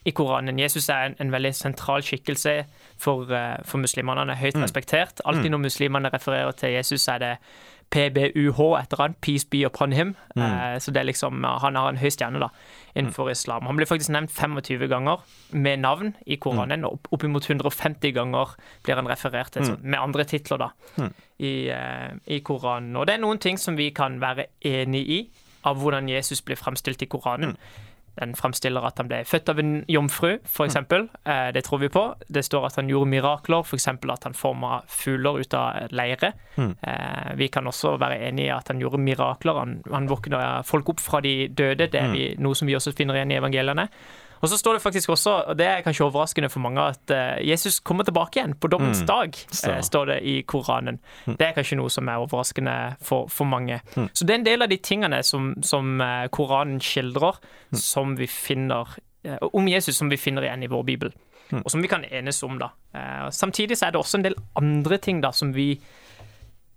i 0.05 0.11
Koranen. 0.17 0.59
Jesus 0.59 0.89
er 0.89 1.11
en, 1.11 1.17
en 1.21 1.33
veldig 1.33 1.55
sentral 1.55 2.03
skikkelse 2.03 2.55
for, 2.99 3.29
uh, 3.29 3.59
for 3.65 3.83
muslimene. 3.83 4.23
Han 4.23 4.33
er 4.33 4.41
høyt 4.41 4.57
mm. 4.57 4.63
respektert. 4.65 5.21
Alltid 5.25 5.51
mm. 5.51 5.57
når 5.57 5.67
muslimene 5.67 6.13
refererer 6.15 6.57
til 6.57 6.73
Jesus, 6.79 7.09
er 7.09 7.19
det 7.19 7.35
PBUH 7.91 8.61
etter 8.79 9.03
han, 9.03 9.17
Peace 9.21 9.47
be 9.51 9.65
upon 9.67 9.93
him. 9.93 10.15
Mm. 10.37 10.43
Uh, 10.43 10.79
så 10.79 10.91
det 10.95 11.03
er 11.03 11.09
liksom, 11.11 11.45
Han 11.45 11.77
har 11.77 11.89
en 11.91 11.99
høy 11.99 12.09
stjerne 12.11 12.41
da, 12.43 12.49
innenfor 12.95 13.27
mm. 13.27 13.33
islam. 13.33 13.67
Han 13.67 13.77
blir 13.77 13.91
faktisk 13.91 14.13
nevnt 14.15 14.33
25 14.33 14.87
ganger 14.89 15.25
med 15.51 15.83
navn 15.83 16.15
i 16.27 16.37
Koranen, 16.37 16.85
og 16.85 17.11
oppimot 17.11 17.51
150 17.51 18.15
ganger 18.15 18.55
blir 18.85 18.97
han 18.97 19.11
referert 19.11 19.53
til 19.53 19.63
mm. 19.63 19.77
med 19.83 19.99
andre 19.99 20.25
titler 20.25 20.65
da, 20.65 20.71
mm. 20.97 21.13
i, 21.39 21.55
uh, 21.75 22.17
i, 22.27 22.41
Koranen. 22.47 22.97
Og 22.97 23.07
det 23.07 23.19
er 23.19 23.25
noen 23.25 23.43
ting 23.43 23.59
som 23.59 23.77
vi 23.77 23.91
kan 23.91 24.21
være 24.23 24.47
enig 24.65 25.05
i, 25.09 25.21
av 25.67 25.77
hvordan 25.77 26.09
Jesus 26.09 26.41
blir 26.41 26.57
fremstilt 26.57 27.03
i 27.03 27.11
Koranen. 27.11 27.59
Den 28.21 28.35
fremstiller 28.37 28.85
at 28.87 29.01
han 29.01 29.09
ble 29.11 29.23
født 29.29 29.51
av 29.53 29.61
en 29.63 29.73
jomfru, 29.91 30.37
f.eks. 30.45 30.77
Mm. 30.91 31.09
Eh, 31.25 31.49
det 31.57 31.65
tror 31.67 31.83
vi 31.83 31.91
på. 31.93 32.05
Det 32.29 32.45
står 32.47 32.69
at 32.69 32.79
han 32.81 32.91
gjorde 32.93 33.11
mirakler, 33.11 33.65
f.eks. 33.65 33.89
at 33.89 34.29
han 34.29 34.37
forma 34.37 34.83
fugler 34.89 35.41
ut 35.41 35.57
av 35.57 35.91
leire. 35.97 36.33
Mm. 36.57 36.73
Eh, 36.83 37.31
vi 37.41 37.49
kan 37.53 37.67
også 37.67 37.97
være 38.01 38.21
enig 38.29 38.49
i 38.49 38.55
at 38.55 38.69
han 38.73 38.83
gjorde 38.83 39.01
mirakler. 39.03 39.61
Han, 39.63 39.79
han 39.91 40.11
våkna 40.11 40.63
folk 40.69 40.95
opp 40.95 41.01
fra 41.03 41.23
de 41.25 41.49
døde. 41.49 41.89
Det 41.89 42.01
er 42.01 42.11
mm. 42.11 42.17
vi, 42.17 42.27
noe 42.43 42.59
som 42.59 42.69
vi 42.69 42.77
også 42.79 42.95
finner 42.97 43.19
igjen 43.19 43.33
i 43.33 43.41
evangeliene. 43.41 43.89
Og 44.43 44.49
så 44.49 44.57
står 44.57 44.79
det 44.79 44.83
faktisk 44.83 45.11
også, 45.13 45.35
og 45.53 45.57
det 45.59 45.67
er 45.69 45.83
kanskje 45.85 46.07
overraskende 46.07 46.49
for 46.51 46.61
mange, 46.65 46.81
at 46.95 47.11
eh, 47.13 47.43
Jesus 47.51 47.79
kommer 47.85 48.05
tilbake 48.09 48.39
igjen 48.41 48.55
på 48.61 48.71
dommens 48.73 49.03
dag, 49.07 49.35
Så. 49.53 49.69
eh, 49.71 49.81
står 49.85 50.07
det 50.15 50.19
i 50.25 50.43
Koranen. 50.49 50.99
Det 51.27 51.41
er 51.51 51.53
kanskje 51.59 51.77
noe 51.77 51.91
som 51.93 52.09
er 52.09 52.23
overraskende 52.25 52.77
for, 53.05 53.29
for 53.29 53.45
mange. 53.45 53.81
Så 54.15 54.25
det 54.25 54.31
er 54.35 54.39
en 54.41 54.47
del 54.49 54.63
av 54.63 54.69
de 54.73 54.79
tingene 54.81 55.23
som, 55.23 55.53
som 55.63 56.01
eh, 56.01 56.27
Koranen 56.33 56.81
skildrer, 56.81 57.37
som 57.77 58.17
vi 58.17 58.27
finner 58.27 58.97
om 59.53 59.67
Jesus 59.69 59.99
som 60.01 60.09
vi 60.09 60.17
finner 60.17 60.47
igjen 60.47 60.63
i 60.65 60.69
vår 60.73 60.85
bibel. 60.89 61.11
Og 61.61 61.67
som 61.69 61.83
vi 61.83 61.89
kan 61.91 62.05
enes 62.09 62.39
om, 62.47 62.55
da. 62.59 62.71
Eh, 62.97 63.27
Samtidig 63.35 63.77
så 63.77 63.89
er 63.89 63.93
det 63.93 64.01
også 64.01 64.17
en 64.21 64.25
del 64.25 64.37
andre 64.57 64.97
ting 65.03 65.21
da 65.21 65.33
som 65.37 65.51
vi 65.53 65.75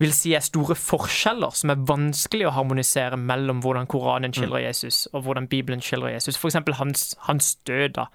vil 0.04 0.14
si 0.16 0.34
er 0.38 0.44
store 0.46 0.76
forskjeller 0.78 1.56
som 1.58 1.72
er 1.74 1.82
vanskelig 1.90 2.46
å 2.50 2.54
harmonisere 2.56 3.18
mellom 3.20 3.62
hvordan 3.64 3.88
Koranen 3.90 4.34
skildrer 4.36 4.68
Jesus, 4.68 5.06
og 5.14 5.24
hvordan 5.26 5.48
Bibelen 5.52 5.82
skildrer 5.84 6.14
Jesus. 6.18 6.38
Eksempel 6.40 6.76
hans, 6.80 7.14
hans 7.28 7.56
død. 7.68 7.94
da. 7.98 8.08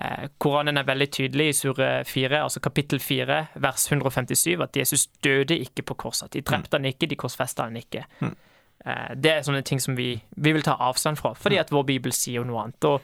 Eh, 0.00 0.28
Koranen 0.40 0.78
er 0.80 0.86
veldig 0.88 1.10
tydelig 1.12 1.48
i 1.50 1.56
sure 1.56 1.88
4, 2.08 2.38
altså 2.42 2.60
kapittel 2.64 2.98
4, 3.04 3.40
vers 3.60 3.82
157, 3.92 4.62
at 4.64 4.76
Jesus 4.80 5.08
døde 5.22 5.58
ikke 5.60 5.82
på 5.90 5.96
korset. 6.06 6.30
De 6.32 6.40
drepte 6.40 6.78
han 6.78 6.88
ikke, 6.88 7.08
de 7.10 7.16
korsfesta 7.20 7.66
han 7.68 7.76
ikke. 7.76 8.06
Eh, 8.22 9.14
Det 9.20 9.30
er 9.34 9.42
sånne 9.44 9.62
ting 9.64 9.80
som 9.80 9.94
vi, 9.98 10.14
vi 10.40 10.52
vil 10.56 10.62
ta 10.64 10.78
avstand 10.80 11.18
fra, 11.20 11.34
fordi 11.36 11.58
at 11.60 11.68
vår 11.70 11.84
bibel 11.84 12.12
sier 12.16 12.40
jo 12.40 12.44
noe 12.48 12.62
annet. 12.64 12.84
Og 12.88 13.00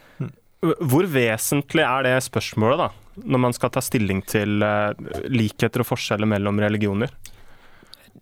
Hvor 0.89 1.05
vesentlig 1.05 1.83
er 1.85 2.01
det 2.07 2.15
spørsmålet, 2.25 2.79
da, 2.81 2.89
når 3.29 3.39
man 3.45 3.53
skal 3.53 3.69
ta 3.69 3.79
stilling 3.85 4.23
til 4.25 4.63
eh, 4.65 4.93
likheter 5.29 5.83
og 5.85 5.91
forskjeller 5.93 6.25
mellom 6.25 6.57
religioner? 6.65 7.13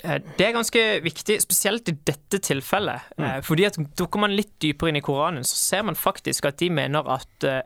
Eh, 0.04 0.20
Det 0.38 0.48
er 0.48 0.54
ganske 0.56 0.84
viktig, 1.06 1.40
spesielt 1.42 1.90
i 1.90 1.98
dette 2.06 2.40
tilfellet. 2.44 3.02
Mm. 3.18 3.42
Fordi 3.44 3.66
at 3.66 3.78
Dukker 3.98 4.20
man 4.20 4.36
litt 4.36 4.56
dypere 4.60 4.90
inn 4.92 5.00
i 5.00 5.02
Koranen, 5.06 5.44
så 5.48 5.56
ser 5.56 5.84
man 5.88 5.96
faktisk 5.96 6.46
at 6.50 6.58
de 6.58 6.70
mener 6.70 7.08
at 7.16 7.44
eh, 7.48 7.62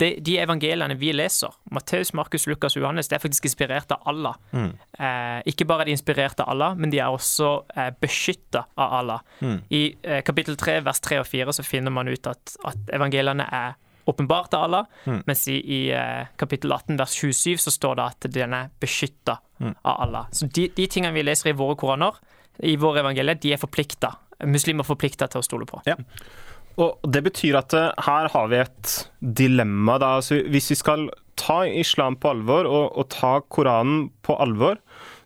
de, 0.00 0.08
de 0.26 0.38
evangeliene 0.42 0.96
vi 0.98 1.12
leser, 1.14 1.52
Matteus, 1.70 2.10
Markus, 2.18 2.48
Lukas 2.50 2.74
og 2.76 2.82
Johannes, 2.82 3.06
det 3.08 3.14
er 3.18 3.22
faktisk 3.22 3.46
inspirert 3.46 3.92
av 3.94 4.02
Allah. 4.10 4.34
Eh, 4.98 5.38
ikke 5.52 5.66
bare 5.70 5.84
er 5.84 5.90
de 5.92 5.94
inspirert 5.94 6.40
av 6.42 6.50
Allah, 6.50 6.74
men 6.74 6.90
de 6.90 6.98
er 6.98 7.14
også 7.14 7.52
eh, 7.76 7.92
beskytta 8.02 8.64
av 8.74 8.96
Allah. 8.98 9.22
I 9.70 9.84
eh, 10.02 10.22
kapittel 10.26 10.56
3, 10.58 10.80
vers 10.86 11.00
3 11.04 11.20
og 11.22 11.28
4 11.30 11.54
så 11.60 11.62
finner 11.66 11.94
man 11.94 12.10
ut 12.10 12.26
at, 12.26 12.56
at 12.66 12.90
evangeliene 12.96 13.46
er 13.54 13.76
åpenbart 14.10 14.52
av 14.58 14.66
Allah, 14.66 14.84
mens 15.24 15.46
i, 15.48 15.60
i 15.62 15.80
eh, 15.94 16.26
kapittel 16.36 16.74
18, 16.74 16.98
vers 16.98 17.14
27 17.14 17.62
så 17.62 17.70
står 17.72 17.94
det 18.00 18.04
at 18.10 18.26
den 18.34 18.52
er 18.52 18.74
beskytta 18.82 19.38
av 19.60 20.00
Allah. 20.06 20.30
Så 20.32 20.46
de, 20.46 20.68
de 20.76 20.86
tingene 20.90 21.14
vi 21.14 21.24
leser 21.26 21.52
i 21.52 21.58
våre 21.58 21.76
koraner, 21.80 22.16
i 22.62 22.76
våre 22.80 23.02
evangelier, 23.02 23.38
de 23.40 23.54
er 23.54 23.60
forplikta. 23.60 24.14
Muslimer 24.46 24.84
er 24.84 24.90
forplikta 24.90 25.28
til 25.30 25.42
å 25.42 25.46
stole 25.46 25.68
på. 25.68 25.80
Ja. 25.88 25.98
Og 26.82 26.98
det 27.06 27.22
betyr 27.28 27.58
at 27.60 27.74
eh, 27.78 27.92
her 28.06 28.30
har 28.32 28.48
vi 28.50 28.62
et 28.62 28.94
dilemma. 29.20 29.98
Da. 30.02 30.16
Altså, 30.20 30.40
hvis 30.50 30.72
vi 30.72 30.78
skal 30.80 31.06
ta 31.38 31.64
islam 31.66 32.16
på 32.18 32.30
alvor 32.30 32.66
og, 32.70 32.94
og 32.98 33.08
ta 33.14 33.36
Koranen 33.50 34.08
på 34.26 34.36
alvor, 34.42 34.80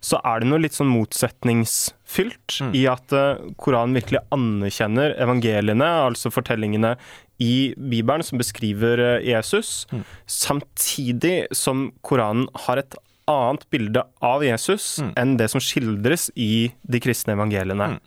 så 0.04 0.20
er 0.28 0.40
det 0.40 0.48
noe 0.48 0.60
litt 0.62 0.76
sånn 0.76 0.90
motsetningsfylt 0.92 2.60
i 2.76 2.84
at 2.90 3.14
eh, 3.16 3.40
Koranen 3.60 3.96
virkelig 3.98 4.22
anerkjenner 4.34 5.16
evangeliene, 5.20 5.88
altså 6.08 6.32
fortellingene 6.32 6.94
i 7.42 7.72
Bibelen 7.78 8.24
som 8.26 8.40
beskriver 8.40 9.20
Jesus, 9.22 9.86
Jesus, 9.92 10.06
samtidig 10.26 11.46
som 11.54 11.88
Koranen 12.02 12.48
har 12.66 12.80
et 12.80 12.96
annet 13.28 13.66
bilde 13.72 14.02
av 14.24 14.44
Jesus 14.44 14.98
enn 15.18 15.36
det 15.40 15.50
som 15.52 15.62
skildres 15.62 16.28
i 16.34 16.68
de 16.82 17.00
kristne 17.02 17.36
evangeliene. 17.36 17.98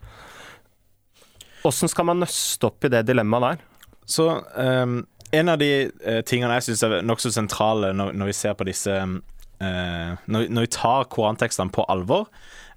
Hvordan 1.62 1.90
skal 1.90 2.08
man 2.08 2.22
nøste 2.24 2.66
opp 2.66 2.84
i 2.84 2.90
det 2.92 3.04
dilemmaet 3.06 3.44
der? 3.46 3.66
Så 4.12 4.28
um, 4.56 5.02
en 5.32 5.48
av 5.52 5.60
de 5.62 5.70
uh, 5.88 6.20
tingene 6.26 6.56
jeg 6.58 6.70
syns 6.70 6.82
er 6.86 6.96
nokså 7.06 7.30
sentrale 7.34 7.92
når, 7.96 8.16
når 8.18 8.32
vi 8.32 8.36
ser 8.36 8.56
på 8.58 8.66
disse 8.68 8.96
uh, 8.98 10.10
når, 10.26 10.48
når 10.50 10.66
vi 10.66 10.72
tar 10.74 11.06
korantekstene 11.12 11.72
på 11.72 11.86
alvor, 11.92 12.26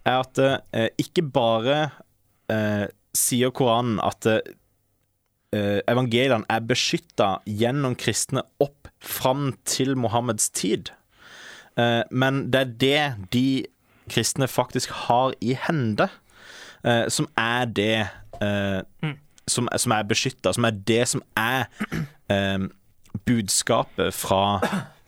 er 0.05 0.21
at 0.21 0.43
uh, 0.43 0.85
ikke 1.01 1.25
bare 1.33 1.79
sier 3.15 3.49
Koranen 3.57 3.95
at 4.05 4.27
evangeliene 5.89 6.45
er 6.51 6.67
beskytta 6.69 7.39
gjennom 7.49 7.95
kristne 7.97 8.43
opp 8.61 8.85
fram 9.01 9.47
til 9.65 9.95
Mohammeds 9.97 10.51
tid, 10.53 10.91
men 11.75 12.45
det 12.53 12.59
er 12.61 12.73
det 12.79 13.29
de 13.33 13.47
kristne 14.11 14.47
faktisk 14.47 14.93
har 15.07 15.33
i 15.41 15.55
hende, 15.67 16.07
eh, 16.85 17.05
som 17.09 17.27
er 17.37 17.65
det 17.65 18.07
eh, 18.41 19.11
som, 19.47 19.69
som 19.77 19.93
er 19.95 20.07
beskytta, 20.09 20.53
som 20.53 20.67
er 20.67 20.79
det 20.87 21.03
som 21.09 21.23
er 21.37 21.67
eh, 22.31 22.67
budskapet 23.25 24.13
fra 24.13 24.59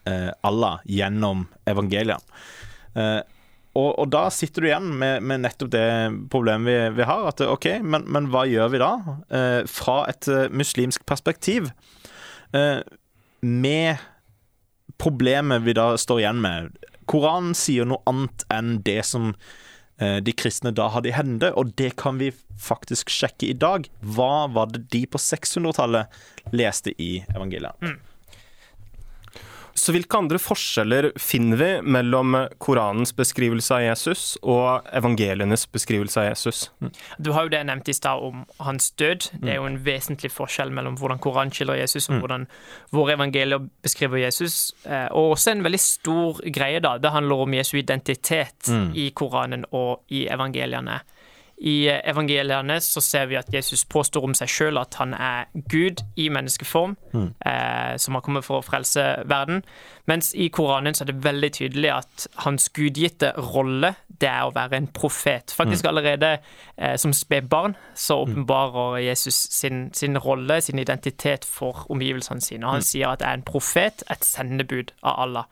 eh, 0.08 0.32
Allah 0.44 0.84
gjennom 0.86 1.48
evangeliene. 1.70 2.22
Eh, 2.98 3.22
og, 3.78 3.92
og 4.02 4.08
da 4.10 4.24
sitter 4.34 4.64
du 4.64 4.68
igjen 4.72 4.88
med, 4.98 5.22
med 5.22 5.44
nettopp 5.44 5.70
det 5.70 5.88
problemet 6.34 6.66
vi, 6.66 6.78
vi 6.98 7.06
har. 7.06 7.28
At 7.30 7.44
OK, 7.46 7.68
men, 7.86 8.08
men 8.10 8.30
hva 8.34 8.48
gjør 8.50 8.72
vi 8.74 8.82
da? 8.82 8.92
Eh, 9.30 9.60
fra 9.70 10.00
et 10.10 10.30
eh, 10.34 10.48
muslimsk 10.50 11.06
perspektiv. 11.06 11.70
Eh, 12.58 12.80
med 13.46 14.02
problemet 15.02 15.66
vi 15.66 15.76
da 15.78 15.92
står 16.00 16.24
igjen 16.24 16.42
med. 16.44 16.76
Koranen 17.08 17.56
sier 17.58 17.88
noe 17.88 18.04
annet 18.10 18.44
enn 18.54 18.78
det 18.86 19.00
som 19.08 19.32
eh, 20.02 20.18
de 20.24 20.34
kristne 20.36 20.74
da 20.76 20.90
hadde 20.94 21.12
i 21.12 21.16
hende, 21.16 21.54
og 21.56 21.76
det 21.80 21.94
kan 22.02 22.20
vi 22.22 22.34
faktisk 22.62 23.12
sjekke 23.14 23.52
i 23.52 23.58
dag. 23.58 23.88
Hva 24.02 24.48
var 24.52 24.74
det 24.74 24.88
de 24.94 25.06
på 25.08 25.22
600-tallet 25.22 26.54
leste 26.56 26.94
i 27.02 27.22
evangeliet? 27.36 27.78
Så 29.78 29.94
hvilke 29.94 30.18
andre 30.18 30.40
forskjeller 30.42 31.12
finner 31.22 31.60
vi 31.60 31.68
mellom 31.86 32.34
Koranens 32.64 33.12
beskrivelse 33.14 33.76
av 33.76 33.84
Jesus 33.86 34.24
og 34.42 34.88
evangelienes 34.98 35.68
beskrivelse 35.70 36.18
av 36.24 36.32
Jesus? 36.32 36.64
Du 37.22 37.30
har 37.36 37.46
jo 37.46 37.52
det 37.54 37.60
jeg 37.62 37.70
nevnte 37.70 37.94
i 37.94 37.98
stad 37.98 38.24
om 38.26 38.42
hans 38.66 38.90
død. 38.98 39.28
Det 39.44 39.52
er 39.54 39.60
jo 39.60 39.68
en 39.70 39.78
vesentlig 39.86 40.32
forskjell 40.34 40.74
mellom 40.74 40.98
hvordan 40.98 41.22
Koranen 41.22 41.54
skiller 41.54 41.78
Jesus, 41.78 42.10
og 42.10 42.24
hvordan 42.24 42.48
våre 42.98 43.14
evangelier 43.20 43.68
beskriver 43.86 44.24
Jesus. 44.26 44.74
Eh, 44.86 45.08
Og 45.14 45.36
også 45.36 45.54
en 45.54 45.62
veldig 45.68 45.80
stor 45.84 46.42
greie, 46.58 46.82
da. 46.82 46.96
Det 46.98 47.14
handler 47.14 47.46
om 47.46 47.54
Jesu 47.54 47.78
identitet 47.78 48.74
i 48.98 49.12
Koranen 49.14 49.66
og 49.72 50.02
i 50.10 50.26
evangeliene. 50.28 51.02
I 51.58 51.88
evangeliene 51.90 52.76
så 52.82 53.02
ser 53.02 53.26
vi 53.26 53.36
at 53.36 53.48
Jesus 53.54 53.82
påstår 53.90 54.24
om 54.28 54.34
seg 54.38 54.50
sjøl 54.52 54.78
at 54.78 54.94
han 55.00 55.14
er 55.14 55.48
Gud 55.70 56.04
i 56.16 56.28
menneskeform, 56.30 56.94
eh, 57.46 57.98
som 57.98 58.14
har 58.14 58.22
kommet 58.22 58.46
for 58.46 58.60
å 58.60 58.66
frelse 58.66 59.24
verden. 59.26 59.64
Mens 60.06 60.34
i 60.36 60.48
Koranen 60.54 60.94
så 60.94 61.04
er 61.04 61.12
det 61.12 61.24
veldig 61.26 61.52
tydelig 61.58 61.92
at 61.96 62.28
hans 62.46 62.70
gudgitte 62.70 63.34
rolle, 63.38 63.96
det 64.22 64.30
er 64.30 64.46
å 64.46 64.54
være 64.54 64.78
en 64.78 64.88
profet. 64.88 65.52
Faktisk 65.52 65.86
allerede 65.90 66.38
eh, 66.78 66.96
som 66.96 67.14
spedbarn 67.14 67.76
så 67.96 68.22
åpenbarer 68.22 69.02
Jesus 69.08 69.36
sin, 69.52 69.90
sin 69.94 70.18
rolle, 70.18 70.62
sin 70.62 70.80
identitet 70.80 71.46
for 71.46 71.86
omgivelsene 71.90 72.42
sine. 72.42 72.66
Og 72.68 72.78
han 72.78 72.86
sier 72.86 73.10
at 73.10 73.22
jeg 73.26 73.30
er 73.30 73.42
en 73.42 73.50
profet, 73.50 74.04
et 74.12 74.26
sendebud 74.26 74.94
av 75.02 75.24
Allah. 75.26 75.44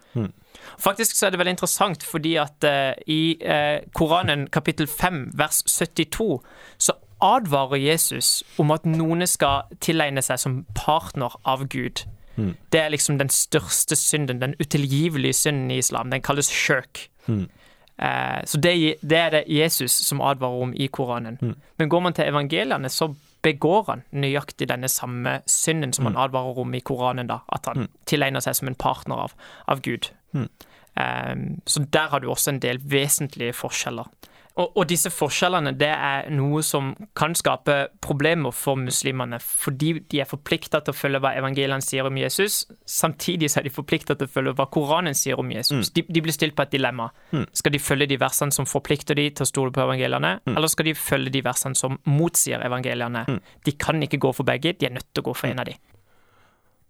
Faktisk 0.82 1.16
så 1.16 1.28
er 1.28 1.34
det 1.34 1.40
veldig 1.40 1.56
interessant, 1.58 2.04
fordi 2.04 2.36
at 2.42 2.64
eh, 2.68 2.94
i 3.08 3.38
eh, 3.42 3.86
Koranen 3.96 4.48
kapittel 4.48 4.88
5 4.88 5.32
vers 5.38 5.64
72 5.68 6.42
så 6.78 6.98
advarer 7.24 7.80
Jesus 7.80 8.44
om 8.60 8.72
at 8.76 8.86
noen 8.86 9.24
skal 9.28 9.70
tilegne 9.82 10.22
seg 10.22 10.40
som 10.42 10.64
partner 10.76 11.38
av 11.48 11.68
Gud. 11.72 12.06
Det 12.72 12.80
er 12.80 12.90
liksom 12.92 13.18
den 13.18 13.30
største 13.30 13.96
synden, 13.96 14.42
den 14.42 14.56
utilgivelige 14.60 15.34
synden 15.34 15.72
i 15.72 15.78
islam. 15.78 16.12
Den 16.12 16.22
kalles 16.22 16.52
shirk. 16.52 17.10
Eh, 17.28 18.42
så 18.46 18.60
det, 18.60 18.96
det 19.02 19.18
er 19.18 19.30
det 19.30 19.44
Jesus 19.48 19.92
som 19.92 20.22
advarer 20.22 20.66
om 20.68 20.74
i 20.76 20.88
Koranen. 20.88 21.56
Men 21.78 21.90
går 21.90 22.00
man 22.00 22.14
til 22.14 22.28
evangeliene, 22.28 22.90
så 22.90 23.14
begår 23.46 23.84
han 23.90 24.06
nøyaktig 24.16 24.68
denne 24.72 24.90
samme 24.92 25.40
synden 25.50 25.94
som 25.94 26.10
han 26.10 26.18
advarer 26.20 26.62
om 26.64 26.74
i 26.74 26.82
Koranen, 26.86 27.30
da, 27.30 27.44
at 27.54 27.70
han 27.70 27.90
tilegner 28.10 28.44
seg 28.44 28.58
som 28.58 28.72
en 28.72 28.80
partner 28.80 29.28
av, 29.28 29.36
av 29.72 29.84
Gud. 29.86 30.10
Um, 30.36 31.62
så 31.68 31.84
der 31.94 32.10
har 32.14 32.24
du 32.24 32.30
også 32.32 32.56
en 32.56 32.64
del 32.64 32.80
vesentlige 32.82 33.56
forskjeller. 33.58 34.10
Og, 34.56 34.70
og 34.80 34.86
disse 34.88 35.10
forskjellene 35.12 35.74
det 35.76 35.90
er 35.92 36.30
noe 36.32 36.62
som 36.64 36.94
kan 37.18 37.34
skape 37.36 37.76
problemer 38.04 38.54
for 38.56 38.80
muslimene, 38.80 39.40
fordi 39.44 39.98
de 40.12 40.22
er 40.24 40.30
forplikta 40.30 40.80
til 40.80 40.94
å 40.94 40.98
følge 40.98 41.20
hva 41.24 41.34
evangeliene 41.36 41.84
sier 41.84 42.08
om 42.08 42.16
Jesus, 42.20 42.62
samtidig 42.88 43.50
er 43.52 43.68
de 43.68 43.74
forplikta 43.76 44.16
til 44.16 44.30
å 44.30 44.32
følge 44.32 44.56
hva 44.56 44.68
Koranen 44.72 45.18
sier 45.18 45.42
om 45.42 45.52
Jesus. 45.52 45.92
De, 45.96 46.06
de 46.08 46.24
blir 46.24 46.36
stilt 46.36 46.56
på 46.56 46.64
et 46.64 46.72
dilemma. 46.72 47.10
Skal 47.52 47.76
de 47.76 47.84
følge 47.84 48.08
de 48.14 48.20
versene 48.22 48.56
som 48.56 48.70
forplikter 48.70 49.20
de 49.20 49.28
til 49.36 49.44
å 49.44 49.50
stole 49.50 49.76
på 49.76 49.84
evangeliene, 49.84 50.38
eller 50.54 50.72
skal 50.72 50.88
de 50.88 50.96
følge 50.96 51.36
de 51.36 51.44
versene 51.44 51.76
som 51.76 52.00
motsier 52.08 52.64
evangeliene? 52.64 53.26
De 53.68 53.76
kan 53.76 54.00
ikke 54.08 54.22
gå 54.24 54.32
for 54.40 54.48
begge, 54.48 54.78
de 54.80 54.88
er 54.88 54.96
nødt 54.96 55.12
til 55.12 55.26
å 55.26 55.30
gå 55.32 55.36
for 55.36 55.52
en 55.52 55.66
av 55.66 55.68
de. 55.68 55.76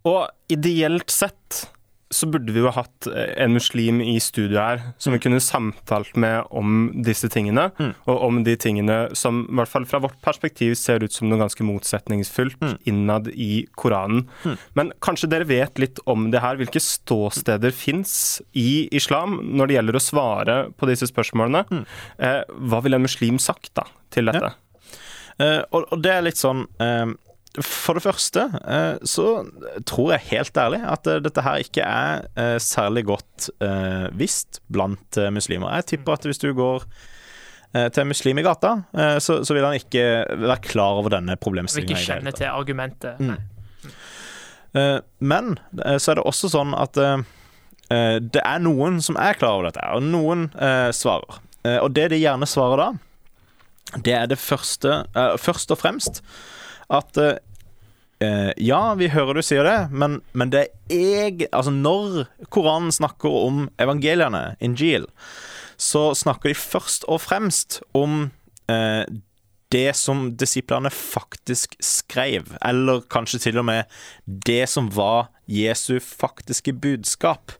Og 0.06 0.54
ideelt 0.54 1.10
sett 1.10 1.66
så 2.16 2.28
burde 2.32 2.54
vi 2.56 2.62
jo 2.64 2.72
hatt 2.72 3.08
en 3.12 3.52
muslim 3.56 4.00
i 4.04 4.16
studio 4.24 4.60
her 4.62 4.82
som 5.02 5.12
vi 5.16 5.20
kunne 5.24 5.42
samtalt 5.44 6.16
med 6.22 6.48
om 6.56 6.88
disse 7.04 7.28
tingene, 7.34 7.68
Mm. 7.76 7.92
og 8.08 8.22
om 8.30 8.38
de 8.46 8.56
tingene 8.56 8.98
som 9.18 9.42
i 9.50 9.56
hvert 9.60 9.72
fall 9.72 9.86
fra 9.90 10.00
vårt 10.00 10.16
perspektiv 10.24 10.76
ser 10.80 11.04
ut 11.04 11.12
som 11.12 11.28
noe 11.30 11.42
ganske 11.42 11.66
motsetningsfullt 11.68 12.60
Mm. 12.62 12.78
innad 12.88 13.28
i 13.36 13.66
Koranen. 13.76 14.28
Men 14.76 14.94
kanskje 15.02 15.30
dere 15.30 15.46
vet 15.50 15.78
litt 15.82 16.00
om 16.08 16.30
det 16.32 16.40
her. 16.42 16.56
Hvilke 16.56 16.80
ståsteder 16.80 17.72
fins 17.76 18.42
i 18.56 18.88
islam 18.96 19.40
når 19.58 19.68
det 19.68 19.76
gjelder 19.78 20.00
å 20.00 20.04
svare 20.06 20.58
på 20.78 20.88
disse 20.88 21.08
spørsmålene? 21.12 21.66
Mm. 21.70 21.86
Eh, 22.20 22.44
hva 22.70 22.82
ville 22.84 22.96
en 22.96 23.04
muslim 23.04 23.38
sagt 23.40 23.74
da 23.76 23.84
til 24.12 24.26
dette? 24.32 24.54
Eh, 25.40 25.62
og, 25.74 25.84
og 25.92 26.02
det 26.02 26.12
er 26.16 26.22
litt 26.24 26.40
sånn 26.40 26.62
eh, 26.80 27.12
For 27.64 27.96
det 27.96 28.04
første 28.04 28.46
eh, 28.68 28.98
så 29.08 29.26
tror 29.88 30.16
jeg 30.16 30.28
helt 30.34 30.58
ærlig 30.60 30.82
at 30.92 31.08
eh, 31.08 31.22
dette 31.24 31.44
her 31.46 31.62
ikke 31.64 31.86
er 31.88 32.26
eh, 32.36 32.56
særlig 32.60 33.06
godt 33.08 33.50
visst 34.16 34.62
blant 34.72 35.20
muslimer. 35.32 35.74
Jeg 35.80 35.86
tipper 35.94 36.16
at 36.16 36.26
hvis 36.28 36.42
du 36.42 36.52
går 36.56 36.86
til 37.76 38.00
en 38.06 38.08
muslim 38.08 38.40
i 38.40 38.44
gata, 38.46 38.70
så, 39.20 39.42
så 39.44 39.52
vil 39.52 39.66
han 39.68 39.76
ikke 39.76 40.04
være 40.40 40.62
klar 40.64 41.02
over 41.02 41.12
denne 41.12 41.36
Og 41.36 41.82
ikke 41.82 41.98
kjenne 42.00 42.32
til 42.32 42.48
argumentet. 42.48 43.20
Mm. 43.20 45.02
Men 45.20 45.58
så 45.76 46.14
er 46.14 46.22
det 46.22 46.24
også 46.24 46.54
sånn 46.54 46.72
at 46.72 46.96
det 46.96 48.44
er 48.46 48.64
noen 48.64 49.02
som 49.04 49.20
er 49.20 49.36
klar 49.36 49.58
over 49.58 49.68
dette, 49.68 49.84
og 49.92 50.08
noen 50.08 50.48
svarer. 50.96 51.42
Og 51.84 51.92
det 51.92 52.08
de 52.16 52.22
gjerne 52.22 52.48
svarer 52.48 52.80
da, 52.80 52.90
det 54.08 54.16
er 54.22 54.32
det 54.32 54.40
første 54.40 55.02
Først 55.44 55.76
og 55.76 55.84
fremst 55.84 56.24
at 56.96 57.20
eh, 58.24 58.52
ja, 58.62 58.82
vi 59.00 59.10
hører 59.14 59.38
du 59.38 59.44
sier 59.46 59.68
det, 59.68 59.78
men, 59.92 60.20
men 60.34 60.54
det 60.54 60.68
er 60.94 61.26
eg... 61.26 61.46
Altså, 61.52 61.74
når 61.74 62.26
Koranen 62.54 62.94
snakker 62.96 63.32
om 63.46 63.68
evangeliene, 63.82 64.56
Injil, 64.64 65.08
så 65.78 66.14
snakker 66.16 66.52
de 66.52 66.58
først 66.58 67.08
og 67.12 67.22
fremst 67.26 67.82
om 67.98 68.30
eh, 68.72 69.04
det 69.74 69.92
som 69.98 70.30
disiplene 70.38 70.92
faktisk 70.94 71.76
skrev, 71.84 72.54
eller 72.64 73.04
kanskje 73.12 73.42
til 73.48 73.60
og 73.60 73.68
med 73.68 73.96
det 74.26 74.64
som 74.72 74.90
var 74.94 75.32
Jesu 75.52 75.98
faktiske 76.00 76.74
budskap. 76.74 77.56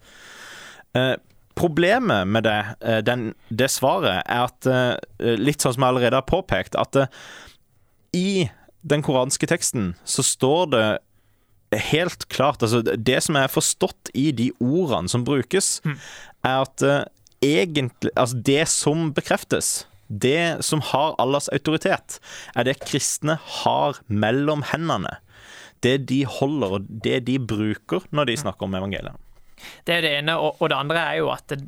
Eh, 0.96 1.16
problemet 1.56 2.28
med 2.28 2.44
det, 2.44 2.60
eh, 2.82 3.02
den, 3.04 3.34
det 3.50 3.72
svaret 3.72 4.22
er 4.26 4.46
at, 4.48 4.68
eh, 4.68 5.36
litt 5.40 5.64
sånn 5.64 5.76
som 5.76 5.84
jeg 5.86 5.96
allerede 5.96 6.22
har 6.22 6.30
påpekt, 6.30 6.76
at 6.80 6.96
eh, 6.96 7.08
i 8.16 8.50
den 8.86 9.04
koranske 9.06 9.48
teksten 9.50 9.94
så 10.06 10.24
står 10.26 10.70
det 10.74 10.86
helt 11.90 12.28
klart 12.30 12.64
Altså, 12.64 12.82
det 12.82 13.18
som 13.26 13.38
er 13.40 13.52
forstått 13.52 14.12
i 14.14 14.30
de 14.36 14.52
ordene 14.64 15.12
som 15.12 15.26
brukes, 15.28 15.80
er 16.46 16.62
at 16.62 16.86
uh, 16.86 17.02
egentlig 17.44 18.14
Altså, 18.16 18.38
det 18.38 18.64
som 18.72 19.12
bekreftes, 19.16 19.88
det 20.08 20.64
som 20.66 20.84
har 20.94 21.16
Allahs 21.22 21.50
autoritet, 21.50 22.20
er 22.56 22.68
det 22.68 22.80
kristne 22.86 23.40
har 23.42 23.98
mellom 24.08 24.64
hendene. 24.72 25.18
Det 25.82 25.98
de 26.10 26.24
holder, 26.30 26.78
og 26.78 26.86
det 27.04 27.24
de 27.28 27.40
bruker 27.42 28.06
når 28.14 28.30
de 28.30 28.38
snakker 28.46 28.70
om 28.70 28.78
evangeliet. 28.78 29.18
Det 29.88 29.98
er 29.98 30.06
det 30.06 30.14
ene, 30.20 30.38
og, 30.38 30.62
og 30.62 30.70
det 30.70 30.78
andre 30.78 31.02
er 31.10 31.20
jo 31.24 31.32
at 31.34 31.50
det, 31.50 31.64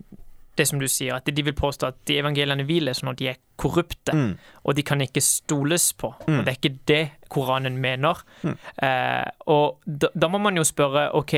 det 0.58 0.68
som 0.68 0.80
du 0.82 0.88
sier, 0.90 1.16
at 1.16 1.26
de 1.30 1.44
vil 1.46 1.54
påstå 1.58 1.88
at 1.92 1.98
de 2.10 2.18
evangeliene 2.22 2.66
vi 2.68 2.80
leser 2.84 3.06
nå, 3.08 3.14
de 3.20 3.30
er 3.32 3.38
korrupte, 3.58 4.14
Mm. 4.14 4.36
og 4.66 4.76
de 4.78 4.84
kan 4.86 5.02
ikke 5.02 5.22
stoles 5.22 5.92
på. 5.98 6.12
Og 6.28 6.44
det 6.46 6.48
er 6.52 6.58
ikke 6.58 6.80
det 6.88 7.04
Koranen 7.30 7.78
mener. 7.82 8.20
Eh, 8.46 9.26
og 9.52 9.80
da, 9.86 10.08
da 10.16 10.28
må 10.32 10.40
man 10.40 10.56
jo 10.56 10.64
spørre 10.64 11.08
OK, 11.18 11.34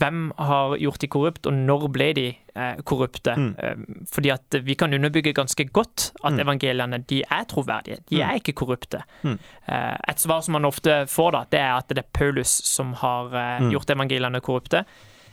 hvem 0.00 0.32
har 0.38 0.76
gjort 0.80 1.00
de 1.02 1.08
korrupt, 1.12 1.46
og 1.50 1.52
når 1.58 1.88
ble 1.92 2.08
de 2.16 2.26
eh, 2.54 2.76
korrupte? 2.86 3.34
Eh, 3.58 3.82
fordi 4.12 4.30
at 4.34 4.58
vi 4.64 4.74
kan 4.78 4.94
underbygge 4.94 5.34
ganske 5.36 5.66
godt 5.74 6.12
at 6.24 6.38
evangeliene 6.40 7.02
de 7.10 7.22
er 7.28 7.44
troverdige. 7.50 7.98
De 8.10 8.20
er 8.22 8.38
ikke 8.40 8.54
korrupte. 8.62 9.02
Eh, 9.24 9.96
et 10.08 10.20
svar 10.22 10.40
som 10.46 10.52
man 10.56 10.64
ofte 10.70 11.04
får, 11.10 11.32
da, 11.32 11.44
det 11.50 11.60
er 11.60 11.72
at 11.76 11.88
det 11.88 11.98
er 12.04 12.10
Paulus 12.12 12.48
som 12.64 12.94
har 13.02 13.34
eh, 13.34 13.68
gjort 13.74 13.90
evangeliene 13.90 14.40
korrupte. 14.40 14.84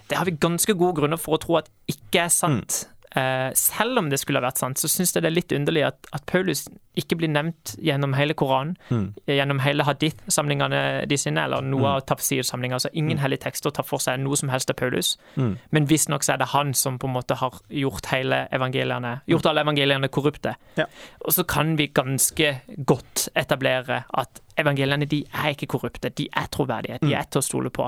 Det 0.10 0.18
har 0.18 0.26
vi 0.28 0.32
ganske 0.44 0.74
gode 0.76 0.98
grunner 1.00 1.18
for 1.22 1.38
å 1.38 1.40
tro 1.40 1.56
at 1.62 1.70
ikke 1.88 2.26
er 2.26 2.34
sant. 2.34 2.88
Eh, 3.16 3.50
selv 3.60 4.00
om 4.00 4.10
det 4.10 4.22
skulle 4.22 4.40
ha 4.40 4.48
vært 4.48 4.62
sant, 4.62 4.80
så 4.80 4.88
syns 4.92 5.12
jeg 5.16 5.26
det 5.26 5.32
er 5.32 5.36
litt 5.36 5.56
underlig 5.56 5.84
at, 5.90 6.08
at 6.16 6.24
Paulus 6.32 6.64
ikke 7.00 7.16
blir 7.22 7.32
nevnt 7.32 7.76
gjennom 7.80 8.14
hele 8.18 8.36
Koranen, 8.38 8.76
mm. 8.90 9.06
gjennom 9.32 9.62
hele 9.64 9.86
hadith-samlingene 9.88 10.82
de 11.08 11.18
sine, 11.20 11.46
eller 11.48 11.64
noe 11.64 11.96
av 11.96 12.04
tafsir-samlinga. 12.10 12.80
Altså 12.80 12.92
ingen 12.98 13.22
hellige 13.22 13.46
tekster 13.46 13.72
tar 13.72 13.88
for 13.88 14.04
seg 14.04 14.20
noe 14.20 14.36
som 14.40 14.52
helst 14.52 14.74
av 14.74 14.80
Paulus. 14.82 15.14
Men 15.72 15.88
visstnok 15.88 16.28
er 16.30 16.42
det 16.42 16.52
han 16.52 16.74
som 16.78 17.00
på 17.00 17.08
en 17.08 17.16
måte 17.16 17.38
har 17.40 17.62
gjort 17.70 18.12
hele 18.12 18.44
evangeliene, 18.52 19.18
gjort 19.32 19.48
alle 19.52 19.64
evangeliene 19.64 20.12
korrupte. 20.12 20.56
Ja. 20.80 20.88
Og 21.26 21.36
så 21.38 21.48
kan 21.48 21.78
vi 21.80 21.92
ganske 21.96 22.54
godt 22.88 23.30
etablere 23.40 24.04
at 24.12 24.42
evangeliene 24.60 25.08
de 25.10 25.24
er 25.32 25.54
ikke 25.56 25.72
korrupte, 25.78 26.12
de 26.12 26.28
er 26.38 26.50
troverdige, 26.52 27.00
de 27.02 27.16
er 27.16 27.30
til 27.32 27.40
å 27.40 27.46
stole 27.46 27.72
på. 27.74 27.88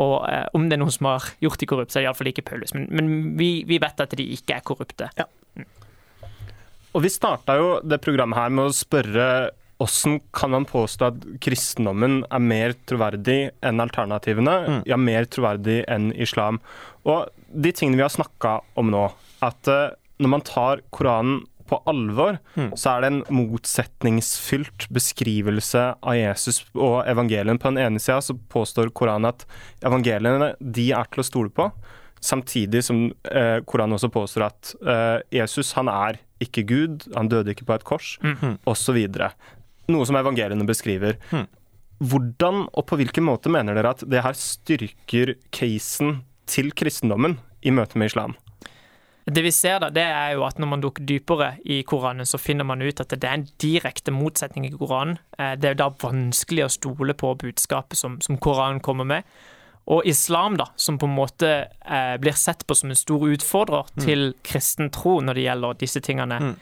Og 0.00 0.16
eh, 0.28 0.46
om 0.54 0.66
det 0.68 0.76
er 0.76 0.82
noen 0.82 0.94
som 0.94 1.10
har 1.10 1.32
gjort 1.42 1.60
de 1.62 1.68
korrupte, 1.70 1.94
så 1.94 2.00
er 2.00 2.04
det 2.04 2.10
iallfall 2.10 2.30
ikke 2.32 2.46
Paulus. 2.50 2.74
Men, 2.76 2.88
men 2.90 3.12
vi, 3.38 3.52
vi 3.66 3.78
vet 3.82 4.02
at 4.02 4.14
de 4.18 4.26
ikke 4.36 4.58
er 4.58 4.66
korrupte. 4.66 5.10
Og 6.90 7.04
vi 7.04 7.12
starta 7.12 7.56
jo 7.58 7.72
det 7.86 8.00
programmet 8.02 8.38
her 8.38 8.52
med 8.54 8.70
å 8.70 8.76
spørre 8.76 9.26
hvordan 9.80 10.18
kan 10.36 10.52
man 10.52 10.66
påstå 10.68 11.06
at 11.06 11.22
kristendommen 11.40 12.18
er 12.28 12.42
mer 12.44 12.74
troverdig 12.90 13.38
enn 13.64 13.80
alternativene? 13.80 14.82
Ja, 14.88 14.98
mer 15.00 15.24
troverdig 15.24 15.78
enn 15.88 16.10
islam. 16.20 16.60
Og 17.08 17.30
de 17.48 17.72
tingene 17.72 17.96
vi 17.96 18.04
har 18.04 18.12
snakka 18.12 18.58
om 18.80 18.92
nå, 18.92 19.06
at 19.40 19.70
eh, 19.72 19.94
når 20.20 20.34
man 20.34 20.44
tar 20.44 20.84
Koranen 20.92 21.46
på 21.70 21.78
alvor, 21.88 22.40
så 22.74 22.96
er 22.96 23.02
det 23.04 23.08
en 23.12 23.20
motsetningsfylt 23.30 24.88
beskrivelse 24.90 25.84
av 26.02 26.16
Jesus 26.18 26.64
og 26.74 27.04
evangelien. 27.08 27.60
På 27.62 27.70
den 27.70 27.78
ene 27.84 28.02
sida 28.02 28.18
så 28.26 28.34
påstår 28.50 28.90
Koranen 28.90 29.30
at 29.30 29.46
evangeliene 29.86 30.52
de 30.58 30.88
er 30.98 31.10
til 31.12 31.22
å 31.22 31.28
stole 31.28 31.54
på. 31.54 31.70
Samtidig 32.20 32.82
som 32.84 33.06
eh, 33.30 33.62
Koranen 33.64 33.96
også 33.96 34.10
påstår 34.12 34.48
at 34.50 34.74
eh, 34.82 35.22
Jesus 35.38 35.72
han 35.78 35.88
er 35.92 36.18
ikke 36.40 36.64
Gud, 36.66 37.08
han 37.14 37.28
døde 37.28 37.50
ikke 37.54 37.66
på 37.68 37.74
et 37.74 37.84
kors, 37.84 38.18
Mhm. 38.22 38.58
osv. 38.66 39.06
Noe 39.88 40.06
som 40.06 40.16
evangeliene 40.16 40.66
beskriver. 40.66 41.16
Hvordan 42.00 42.68
og 42.72 42.86
på 42.88 42.96
hvilken 42.96 43.26
måte 43.26 43.50
mener 43.52 43.74
dere 43.76 43.90
at 43.90 44.04
det 44.08 44.22
her 44.24 44.32
styrker 44.38 45.34
casen 45.52 46.22
til 46.46 46.70
kristendommen 46.72 47.38
i 47.62 47.70
møte 47.70 47.98
med 48.00 48.06
islam? 48.08 48.36
Det 49.30 49.42
vi 49.44 49.50
ser 49.52 49.78
da, 49.84 49.90
det 49.92 50.02
er 50.02 50.32
jo 50.34 50.42
at 50.46 50.56
når 50.58 50.66
man 50.66 50.80
dukker 50.82 51.04
dypere 51.06 51.50
i 51.68 51.82
Koranen, 51.86 52.24
så 52.26 52.38
finner 52.40 52.64
man 52.64 52.80
ut 52.82 53.00
at 53.00 53.12
det 53.12 53.22
er 53.28 53.34
en 53.36 53.44
direkte 53.60 54.10
motsetning 54.10 54.64
i 54.66 54.70
Koranen. 54.72 55.18
Eh, 55.38 55.54
Det 55.56 55.70
er 55.70 55.74
da 55.74 55.90
vanskelig 55.90 56.64
å 56.64 56.70
stole 56.72 57.12
på 57.14 57.34
budskapet 57.38 57.96
som, 57.96 58.18
som 58.20 58.38
Koranen 58.38 58.80
kommer 58.80 59.04
med. 59.06 59.24
Og 59.90 60.06
islam, 60.06 60.56
da, 60.60 60.68
som 60.78 60.98
på 61.00 61.08
en 61.08 61.16
måte 61.16 61.50
eh, 61.66 62.14
blir 62.22 62.36
sett 62.38 62.62
på 62.66 62.76
som 62.78 62.92
en 62.92 62.98
stor 62.98 63.26
utfordrer 63.26 63.90
til 63.98 64.32
kristen 64.46 64.92
tro 64.94 65.18
når 65.24 65.38
det 65.38 65.46
gjelder 65.48 65.80
disse 65.80 66.02
tingene, 66.06 66.38
mm. 66.44 66.54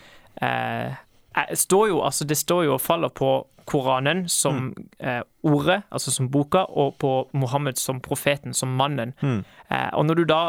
eh, 0.49 1.53
står 1.53 1.91
jo, 1.91 2.01
altså 2.09 2.25
det 2.25 2.38
står 2.41 2.64
jo 2.69 2.77
og 2.79 2.81
faller 2.83 3.12
på 3.12 3.33
Koranen 3.69 4.25
som 4.33 4.71
eh, 4.99 5.21
ordet, 5.45 5.83
altså 5.93 6.11
som 6.14 6.31
boka, 6.33 6.64
og 6.73 6.97
på 7.03 7.12
Mohammed 7.37 7.77
som 7.77 8.01
profeten, 8.01 8.57
som 8.57 8.73
mannen. 8.81 9.12
Eh, 9.21 9.91
og 9.93 10.07
når 10.09 10.23
du 10.23 10.25
da 10.31 10.41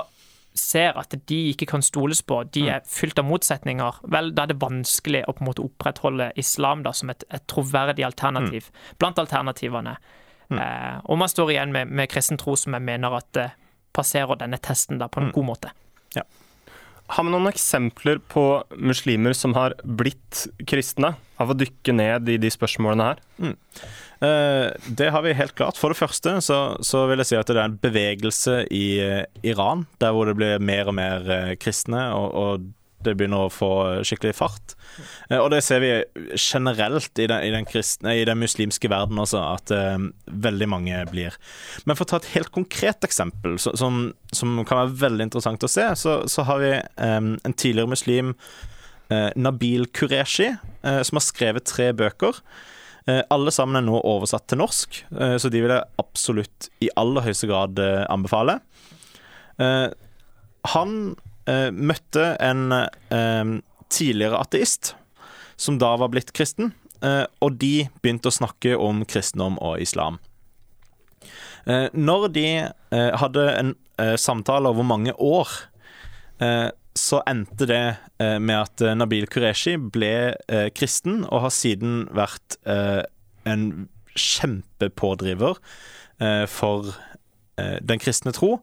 ser 0.56 0.96
at 1.00 1.14
de 1.30 1.40
ikke 1.52 1.68
kan 1.70 1.84
stoles 1.86 2.22
på, 2.26 2.42
de 2.56 2.66
er 2.72 2.86
fylt 2.88 3.20
av 3.20 3.28
motsetninger, 3.28 4.00
vel, 4.12 4.32
da 4.36 4.46
er 4.46 4.54
det 4.54 4.62
vanskelig 4.62 5.26
å 5.28 5.36
på 5.36 5.44
en 5.44 5.50
måte 5.52 5.66
opprettholde 5.66 6.32
islam 6.40 6.84
da 6.88 6.94
som 6.96 7.12
et, 7.12 7.28
et 7.30 7.46
troverdig 7.52 8.08
alternativ 8.08 8.72
blant 9.00 9.20
alternativene. 9.22 9.98
Eh, 10.50 10.96
og 11.06 11.20
man 11.22 11.30
står 11.30 11.54
igjen 11.54 11.76
med, 11.76 11.92
med 11.94 12.10
kristen 12.10 12.40
tro 12.42 12.56
som 12.58 12.74
jeg 12.78 12.86
mener 12.86 13.20
at 13.20 13.42
eh, 13.42 13.58
passerer 13.94 14.40
denne 14.40 14.58
testen 14.62 15.02
da 15.02 15.10
på 15.12 15.22
en 15.22 15.34
god 15.36 15.50
måte. 15.54 15.74
Har 17.10 17.26
vi 17.26 17.32
noen 17.34 17.50
eksempler 17.50 18.20
på 18.30 18.44
muslimer 18.78 19.34
som 19.34 19.56
har 19.58 19.74
blitt 19.82 20.44
kristne 20.70 21.16
av 21.42 21.50
å 21.50 21.58
dykke 21.58 21.96
ned 21.96 22.30
i 22.30 22.36
de 22.42 22.52
spørsmålene 22.54 23.08
her? 23.08 23.24
Eh, 23.42 24.68
det 24.86 25.08
har 25.16 25.26
vi 25.26 25.34
helt 25.34 25.56
klart. 25.58 25.80
For 25.82 25.90
det 25.90 25.98
første 25.98 26.36
så, 26.46 26.60
så 26.86 27.08
vil 27.10 27.24
jeg 27.24 27.32
si 27.32 27.40
at 27.40 27.50
det 27.50 27.58
er 27.58 27.66
en 27.66 27.80
bevegelse 27.82 28.60
i 28.70 28.84
eh, 29.02 29.24
Iran, 29.42 29.88
der 29.98 30.14
hvor 30.14 30.30
det 30.30 30.38
blir 30.38 30.62
mer 30.62 30.92
og 30.92 31.00
mer 31.00 31.26
eh, 31.34 31.56
kristne, 31.58 32.12
og, 32.14 32.30
og 32.38 32.70
det 33.06 33.16
begynner 33.20 33.48
å 33.48 33.54
få 33.54 33.72
skikkelig 34.08 34.36
fart. 34.38 34.76
Eh, 35.30 35.40
og 35.40 35.50
det 35.54 35.62
ser 35.66 35.82
vi 35.84 35.92
generelt 36.36 37.20
i 37.22 37.28
den, 37.30 37.44
i 37.46 37.52
den, 37.54 37.68
kristne, 37.70 38.16
i 38.20 38.26
den 38.28 38.40
muslimske 38.42 38.92
verden 38.92 39.20
også, 39.22 39.42
at 39.56 39.74
uh, 39.76 40.10
veldig 40.26 40.70
mange 40.72 41.04
blir. 41.12 41.38
Men 41.86 41.98
for 41.98 42.06
å 42.06 42.12
ta 42.12 42.22
et 42.22 42.32
helt 42.36 42.52
konkret 42.56 43.06
eksempel, 43.08 43.60
så, 43.62 43.76
som, 43.80 44.10
som 44.36 44.60
kan 44.68 44.84
være 44.84 44.98
veldig 45.06 45.30
interessant 45.30 45.64
å 45.66 45.72
se, 45.72 45.86
så, 46.00 46.20
så 46.30 46.46
har 46.50 46.64
vi 46.64 46.74
um, 46.98 47.36
en 47.48 47.56
tidligere 47.56 47.94
muslim, 47.94 48.36
uh, 49.14 49.30
Nabil 49.40 49.88
Qureshi, 49.96 50.52
uh, 50.84 51.00
som 51.08 51.22
har 51.22 51.28
skrevet 51.28 51.70
tre 51.70 51.94
bøker. 51.96 52.44
Alle 53.10 53.50
sammen 53.50 53.80
er 53.80 53.82
nå 53.88 53.98
oversatt 54.06 54.44
til 54.52 54.60
norsk, 54.60 55.00
så 55.42 55.50
de 55.50 55.62
vil 55.64 55.72
jeg 55.74 55.88
absolutt 55.98 56.68
i 56.86 56.92
aller 57.00 57.24
høyeste 57.26 57.48
grad 57.50 57.80
anbefale. 58.06 58.60
Han 60.76 60.92
møtte 61.74 62.34
en 62.44 62.70
eh, 62.76 63.54
tidligere 63.90 64.40
ateist, 64.44 64.94
som 65.60 65.80
da 65.82 65.96
var 66.00 66.12
blitt 66.14 66.34
kristen, 66.36 66.74
eh, 67.04 67.26
og 67.44 67.58
de 67.62 67.90
begynte 68.04 68.32
å 68.32 68.36
snakke 68.36 68.76
om 68.80 69.04
kristendom 69.10 69.58
og 69.64 69.82
islam. 69.84 70.20
Eh, 71.66 71.88
når 71.94 72.28
de 72.36 72.48
eh, 72.64 73.12
hadde 73.22 73.46
en 73.58 73.74
eh, 74.02 74.16
samtale 74.20 74.72
over 74.72 74.88
mange 74.88 75.14
år, 75.16 75.52
eh, 76.44 76.70
så 77.00 77.22
endte 77.30 77.68
det 77.70 77.84
eh, 78.20 78.38
med 78.40 78.56
at 78.58 78.84
eh, 78.84 78.96
Nabil 78.98 79.28
Qureshi 79.32 79.76
ble 79.78 80.14
eh, 80.48 80.68
kristen, 80.76 81.24
og 81.28 81.48
har 81.48 81.56
siden 81.56 82.04
vært 82.16 82.60
eh, 82.70 83.04
en 83.50 83.88
kjempepådriver 84.16 85.60
eh, 86.24 86.46
for 86.50 86.94
eh, 87.60 87.78
den 87.84 88.02
kristne 88.02 88.34
tro, 88.36 88.58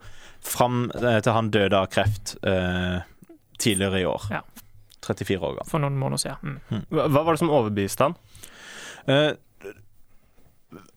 fram 0.46 0.86
eh, 0.94 1.18
til 1.24 1.34
han 1.36 1.50
døde 1.54 1.78
av 1.78 1.90
kreft 1.92 2.36
eh, 2.46 3.00
tidligere 3.62 4.02
i 4.02 4.06
år. 4.08 4.28
Ja. 4.32 4.42
34 5.06 5.38
år 5.38 5.56
gammel. 5.58 5.70
For 5.70 5.82
noen 5.82 5.98
måneder 6.00 6.22
siden. 6.24 6.56
Mm. 6.70 6.84
Hva 6.90 7.06
hva 7.14 7.22
var 7.26 7.36
det 7.36 7.42
som 7.44 7.52
overbeviste 7.54 8.08
han? 8.08 8.16
Eh, 9.06 9.32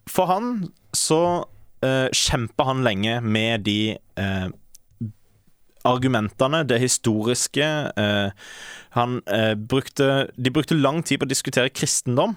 For 0.10 0.26
han 0.32 0.48
så 0.98 1.22
uh, 1.86 2.08
kjempa 2.18 2.66
han 2.66 2.82
lenge 2.84 3.20
med 3.22 3.62
de 3.68 3.94
eh, 4.18 4.48
argumentene, 5.88 6.64
det 6.68 6.80
historiske. 6.82 7.68
eh, 7.96 8.32
han 8.98 9.22
eh, 9.28 9.54
brukte 9.56 10.28
De 10.36 10.52
brukte 10.52 10.76
lang 10.76 11.04
tid 11.06 11.22
på 11.22 11.28
å 11.28 11.30
diskutere 11.30 11.70
kristendom. 11.70 12.34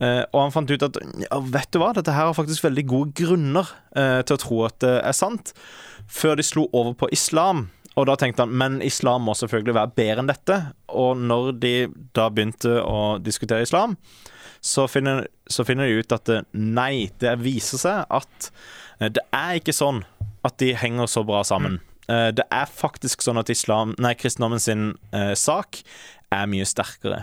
Eh, 0.00 0.24
og 0.32 0.40
han 0.42 0.52
fant 0.54 0.70
ut 0.70 0.82
at 0.86 0.98
ja, 1.24 1.38
vet 1.42 1.70
du 1.72 1.78
hva, 1.80 1.92
dette 1.96 2.12
her 2.14 2.28
har 2.28 2.36
faktisk 2.36 2.66
veldig 2.66 2.84
gode 2.90 3.14
grunner 3.18 3.70
eh, 3.96 4.20
til 4.26 4.36
å 4.36 4.42
tro 4.42 4.60
at 4.68 4.76
det 4.84 4.92
er 5.00 5.16
sant, 5.16 5.54
før 6.08 6.38
de 6.40 6.44
slo 6.46 6.66
over 6.72 6.94
på 6.98 7.08
islam. 7.14 7.66
Og 7.98 8.06
da 8.06 8.14
tenkte 8.20 8.44
han 8.44 8.52
men 8.54 8.80
islam 8.86 9.24
må 9.26 9.34
selvfølgelig 9.34 9.74
være 9.74 9.94
bedre 9.98 10.22
enn 10.22 10.30
dette. 10.30 10.58
Og 10.94 11.18
når 11.18 11.52
de 11.62 11.72
da 12.16 12.28
begynte 12.30 12.76
å 12.84 13.18
diskutere 13.22 13.66
islam, 13.66 13.96
så 14.64 14.86
finner, 14.90 15.26
så 15.50 15.64
finner 15.66 15.86
de 15.86 16.00
ut 16.02 16.14
at 16.14 16.30
eh, 16.34 16.46
nei, 16.54 17.08
det 17.22 17.36
viser 17.42 17.78
seg 17.82 18.06
at 18.10 18.48
eh, 19.00 19.10
det 19.14 19.22
er 19.34 19.58
ikke 19.60 19.74
sånn 19.74 20.02
at 20.46 20.56
de 20.62 20.72
henger 20.78 21.10
så 21.10 21.24
bra 21.26 21.44
sammen. 21.46 21.78
Eh, 22.08 22.30
Det 22.34 22.46
er 22.50 22.70
faktisk 22.70 23.22
sånn 23.22 23.38
at 23.38 23.50
islam, 23.54 23.94
nei, 24.02 24.14
kristendommen 24.18 24.62
sin 24.62 24.92
eh, 25.14 25.34
sak 25.38 25.82
er 26.34 26.46
mye 26.50 26.66
sterkere. 26.66 27.22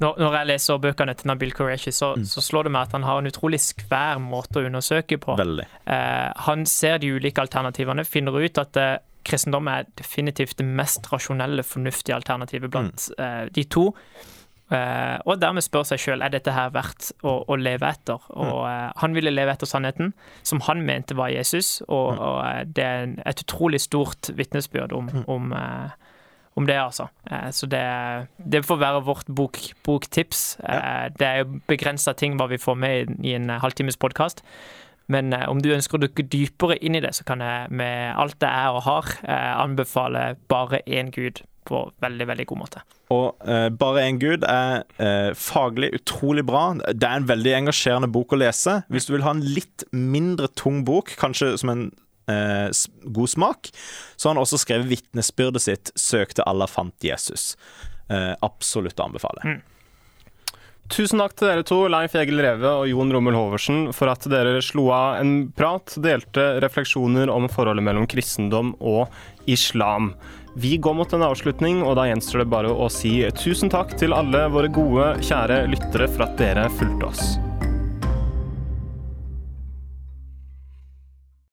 Når, 0.00 0.16
når 0.22 0.36
jeg 0.38 0.48
leser 0.48 0.80
bøkene 0.80 1.14
til 1.18 1.28
Nabil 1.28 1.52
Qureshi, 1.56 1.92
så, 1.92 2.14
så 2.24 2.42
slår 2.44 2.68
det 2.68 2.72
meg 2.72 2.88
at 2.88 2.96
han 2.96 3.04
har 3.04 3.20
en 3.20 3.28
utrolig 3.28 3.60
skvær 3.60 4.20
måte 4.24 4.62
å 4.62 4.66
undersøke 4.70 5.20
på. 5.20 5.36
Eh, 5.36 6.28
han 6.46 6.64
ser 6.68 7.02
de 7.02 7.12
ulike 7.12 7.42
alternativene, 7.44 8.06
finner 8.08 8.40
ut 8.40 8.60
at 8.62 8.80
eh, 8.80 8.96
kristendom 9.28 9.68
er 9.68 9.88
definitivt 10.00 10.56
det 10.58 10.66
mest 10.66 11.10
rasjonelle, 11.12 11.64
fornuftige 11.66 12.16
alternativet 12.16 12.72
blant 12.72 13.10
eh, 13.20 13.46
de 13.52 13.66
to. 13.68 13.90
Eh, 14.70 15.16
og 15.26 15.40
dermed 15.42 15.64
spør 15.66 15.82
seg 15.88 15.98
sjøl 15.98 16.22
er 16.22 16.30
dette 16.30 16.52
her 16.54 16.70
verdt 16.70 17.10
å, 17.26 17.40
å 17.42 17.56
leve 17.58 17.88
etter. 17.90 18.22
Og 18.30 18.60
eh, 18.70 18.90
Han 19.02 19.16
ville 19.16 19.32
leve 19.34 19.56
etter 19.56 19.66
sannheten, 19.66 20.12
som 20.46 20.62
han 20.68 20.84
mente 20.86 21.16
var 21.18 21.32
Jesus, 21.34 21.80
og, 21.88 22.14
og 22.14 22.38
eh, 22.46 22.62
det 22.70 22.86
er 22.86 23.16
et 23.26 23.42
utrolig 23.44 23.82
stort 23.82 24.30
vitnesbyrd 24.38 24.94
om, 24.94 25.10
om, 25.26 25.50
eh, 25.58 26.09
om 26.60 26.68
det, 26.68 26.76
altså. 26.80 27.08
Eh, 27.30 27.48
så 27.56 27.68
det, 27.70 27.84
det 28.38 28.64
får 28.66 28.80
være 28.82 29.04
vårt 29.06 29.32
bok, 29.36 29.58
boktips. 29.86 30.44
Eh, 30.60 31.08
det 31.16 31.26
er 31.26 31.42
jo 31.42 31.60
begrensa 31.70 32.14
ting 32.16 32.36
hva 32.38 32.50
vi 32.50 32.60
får 32.60 32.78
med 32.78 33.16
i, 33.24 33.34
en 33.38 33.50
halvtimes 33.62 33.98
podkast. 34.00 34.44
Men 35.10 35.32
eh, 35.34 35.46
om 35.50 35.62
du 35.62 35.72
ønsker 35.74 35.98
å 35.98 36.04
dukke 36.04 36.26
dypere 36.30 36.78
inn 36.78 36.98
i 36.98 37.02
det, 37.04 37.14
så 37.18 37.26
kan 37.28 37.42
jeg 37.44 37.70
med 37.74 38.12
alt 38.20 38.38
det 38.42 38.50
er 38.50 38.74
og 38.76 38.84
har, 38.86 39.14
eh, 39.24 39.52
anbefale 39.64 40.34
bare 40.52 40.84
én 40.86 41.12
gud 41.14 41.42
på 41.70 41.84
veldig, 42.02 42.26
veldig 42.30 42.46
god 42.50 42.60
måte. 42.60 42.82
Og 43.14 43.48
eh, 43.48 43.68
Bare 43.80 44.04
én 44.08 44.20
gud 44.22 44.46
er 44.48 44.84
eh, 45.02 45.30
faglig 45.38 45.92
utrolig 45.98 46.44
bra. 46.46 46.70
Det 46.78 47.06
er 47.06 47.20
en 47.20 47.28
veldig 47.28 47.56
engasjerende 47.62 48.10
bok 48.12 48.34
å 48.34 48.40
lese. 48.40 48.80
Hvis 48.90 49.08
du 49.08 49.14
vil 49.16 49.26
ha 49.26 49.34
en 49.34 49.44
litt 49.44 49.84
mindre 49.92 50.50
tung 50.58 50.84
bok, 50.88 51.12
kanskje 51.20 51.56
som 51.60 51.74
en 51.74 51.90
eh, 52.28 52.68
god 53.04 53.30
smak, 53.30 53.72
så 54.16 54.28
har 54.28 54.36
han 54.36 54.42
også 54.42 54.60
skrevet 54.60 54.90
vitnesbyrdet 54.90 55.64
sitt 55.64 55.92
'Søkte 55.94 56.46
Allah, 56.46 56.68
fant 56.68 56.96
Jesus'. 57.00 57.54
Eh, 58.10 58.34
absolutt 58.42 58.98
å 58.98 59.06
anbefale. 59.08 59.60
Tusen 60.90 61.20
takk 61.22 61.36
til 61.38 61.46
dere 61.46 61.62
to, 61.62 61.84
Leif 61.86 62.16
Egil 62.18 62.40
Reve 62.42 62.70
og 62.80 62.88
Jon 62.90 63.12
Rommel 63.14 63.36
Hoversen, 63.38 63.92
for 63.94 64.10
at 64.10 64.26
dere 64.26 64.58
slo 64.64 64.88
av 64.90 65.20
en 65.20 65.52
prat, 65.54 65.94
delte 66.02 66.56
refleksjoner 66.64 67.30
om 67.30 67.46
forholdet 67.52 67.86
mellom 67.86 68.08
kristendom 68.10 68.72
og 68.80 69.06
islam. 69.46 70.16
Vi 70.58 70.76
går 70.82 70.96
mot 70.98 71.14
en 71.14 71.22
avslutning, 71.28 71.84
og 71.86 71.94
da 72.00 72.08
gjenstår 72.10 72.42
det 72.42 72.48
bare 72.50 72.74
å 72.74 72.90
si 72.90 73.20
tusen 73.38 73.70
takk 73.70 73.94
til 74.02 74.16
alle 74.16 74.48
våre 74.50 74.72
gode, 74.74 75.12
kjære 75.22 75.62
lyttere 75.70 76.10
for 76.10 76.26
at 76.26 76.34
dere 76.42 76.66
fulgte 76.80 77.12
oss. 77.12 77.49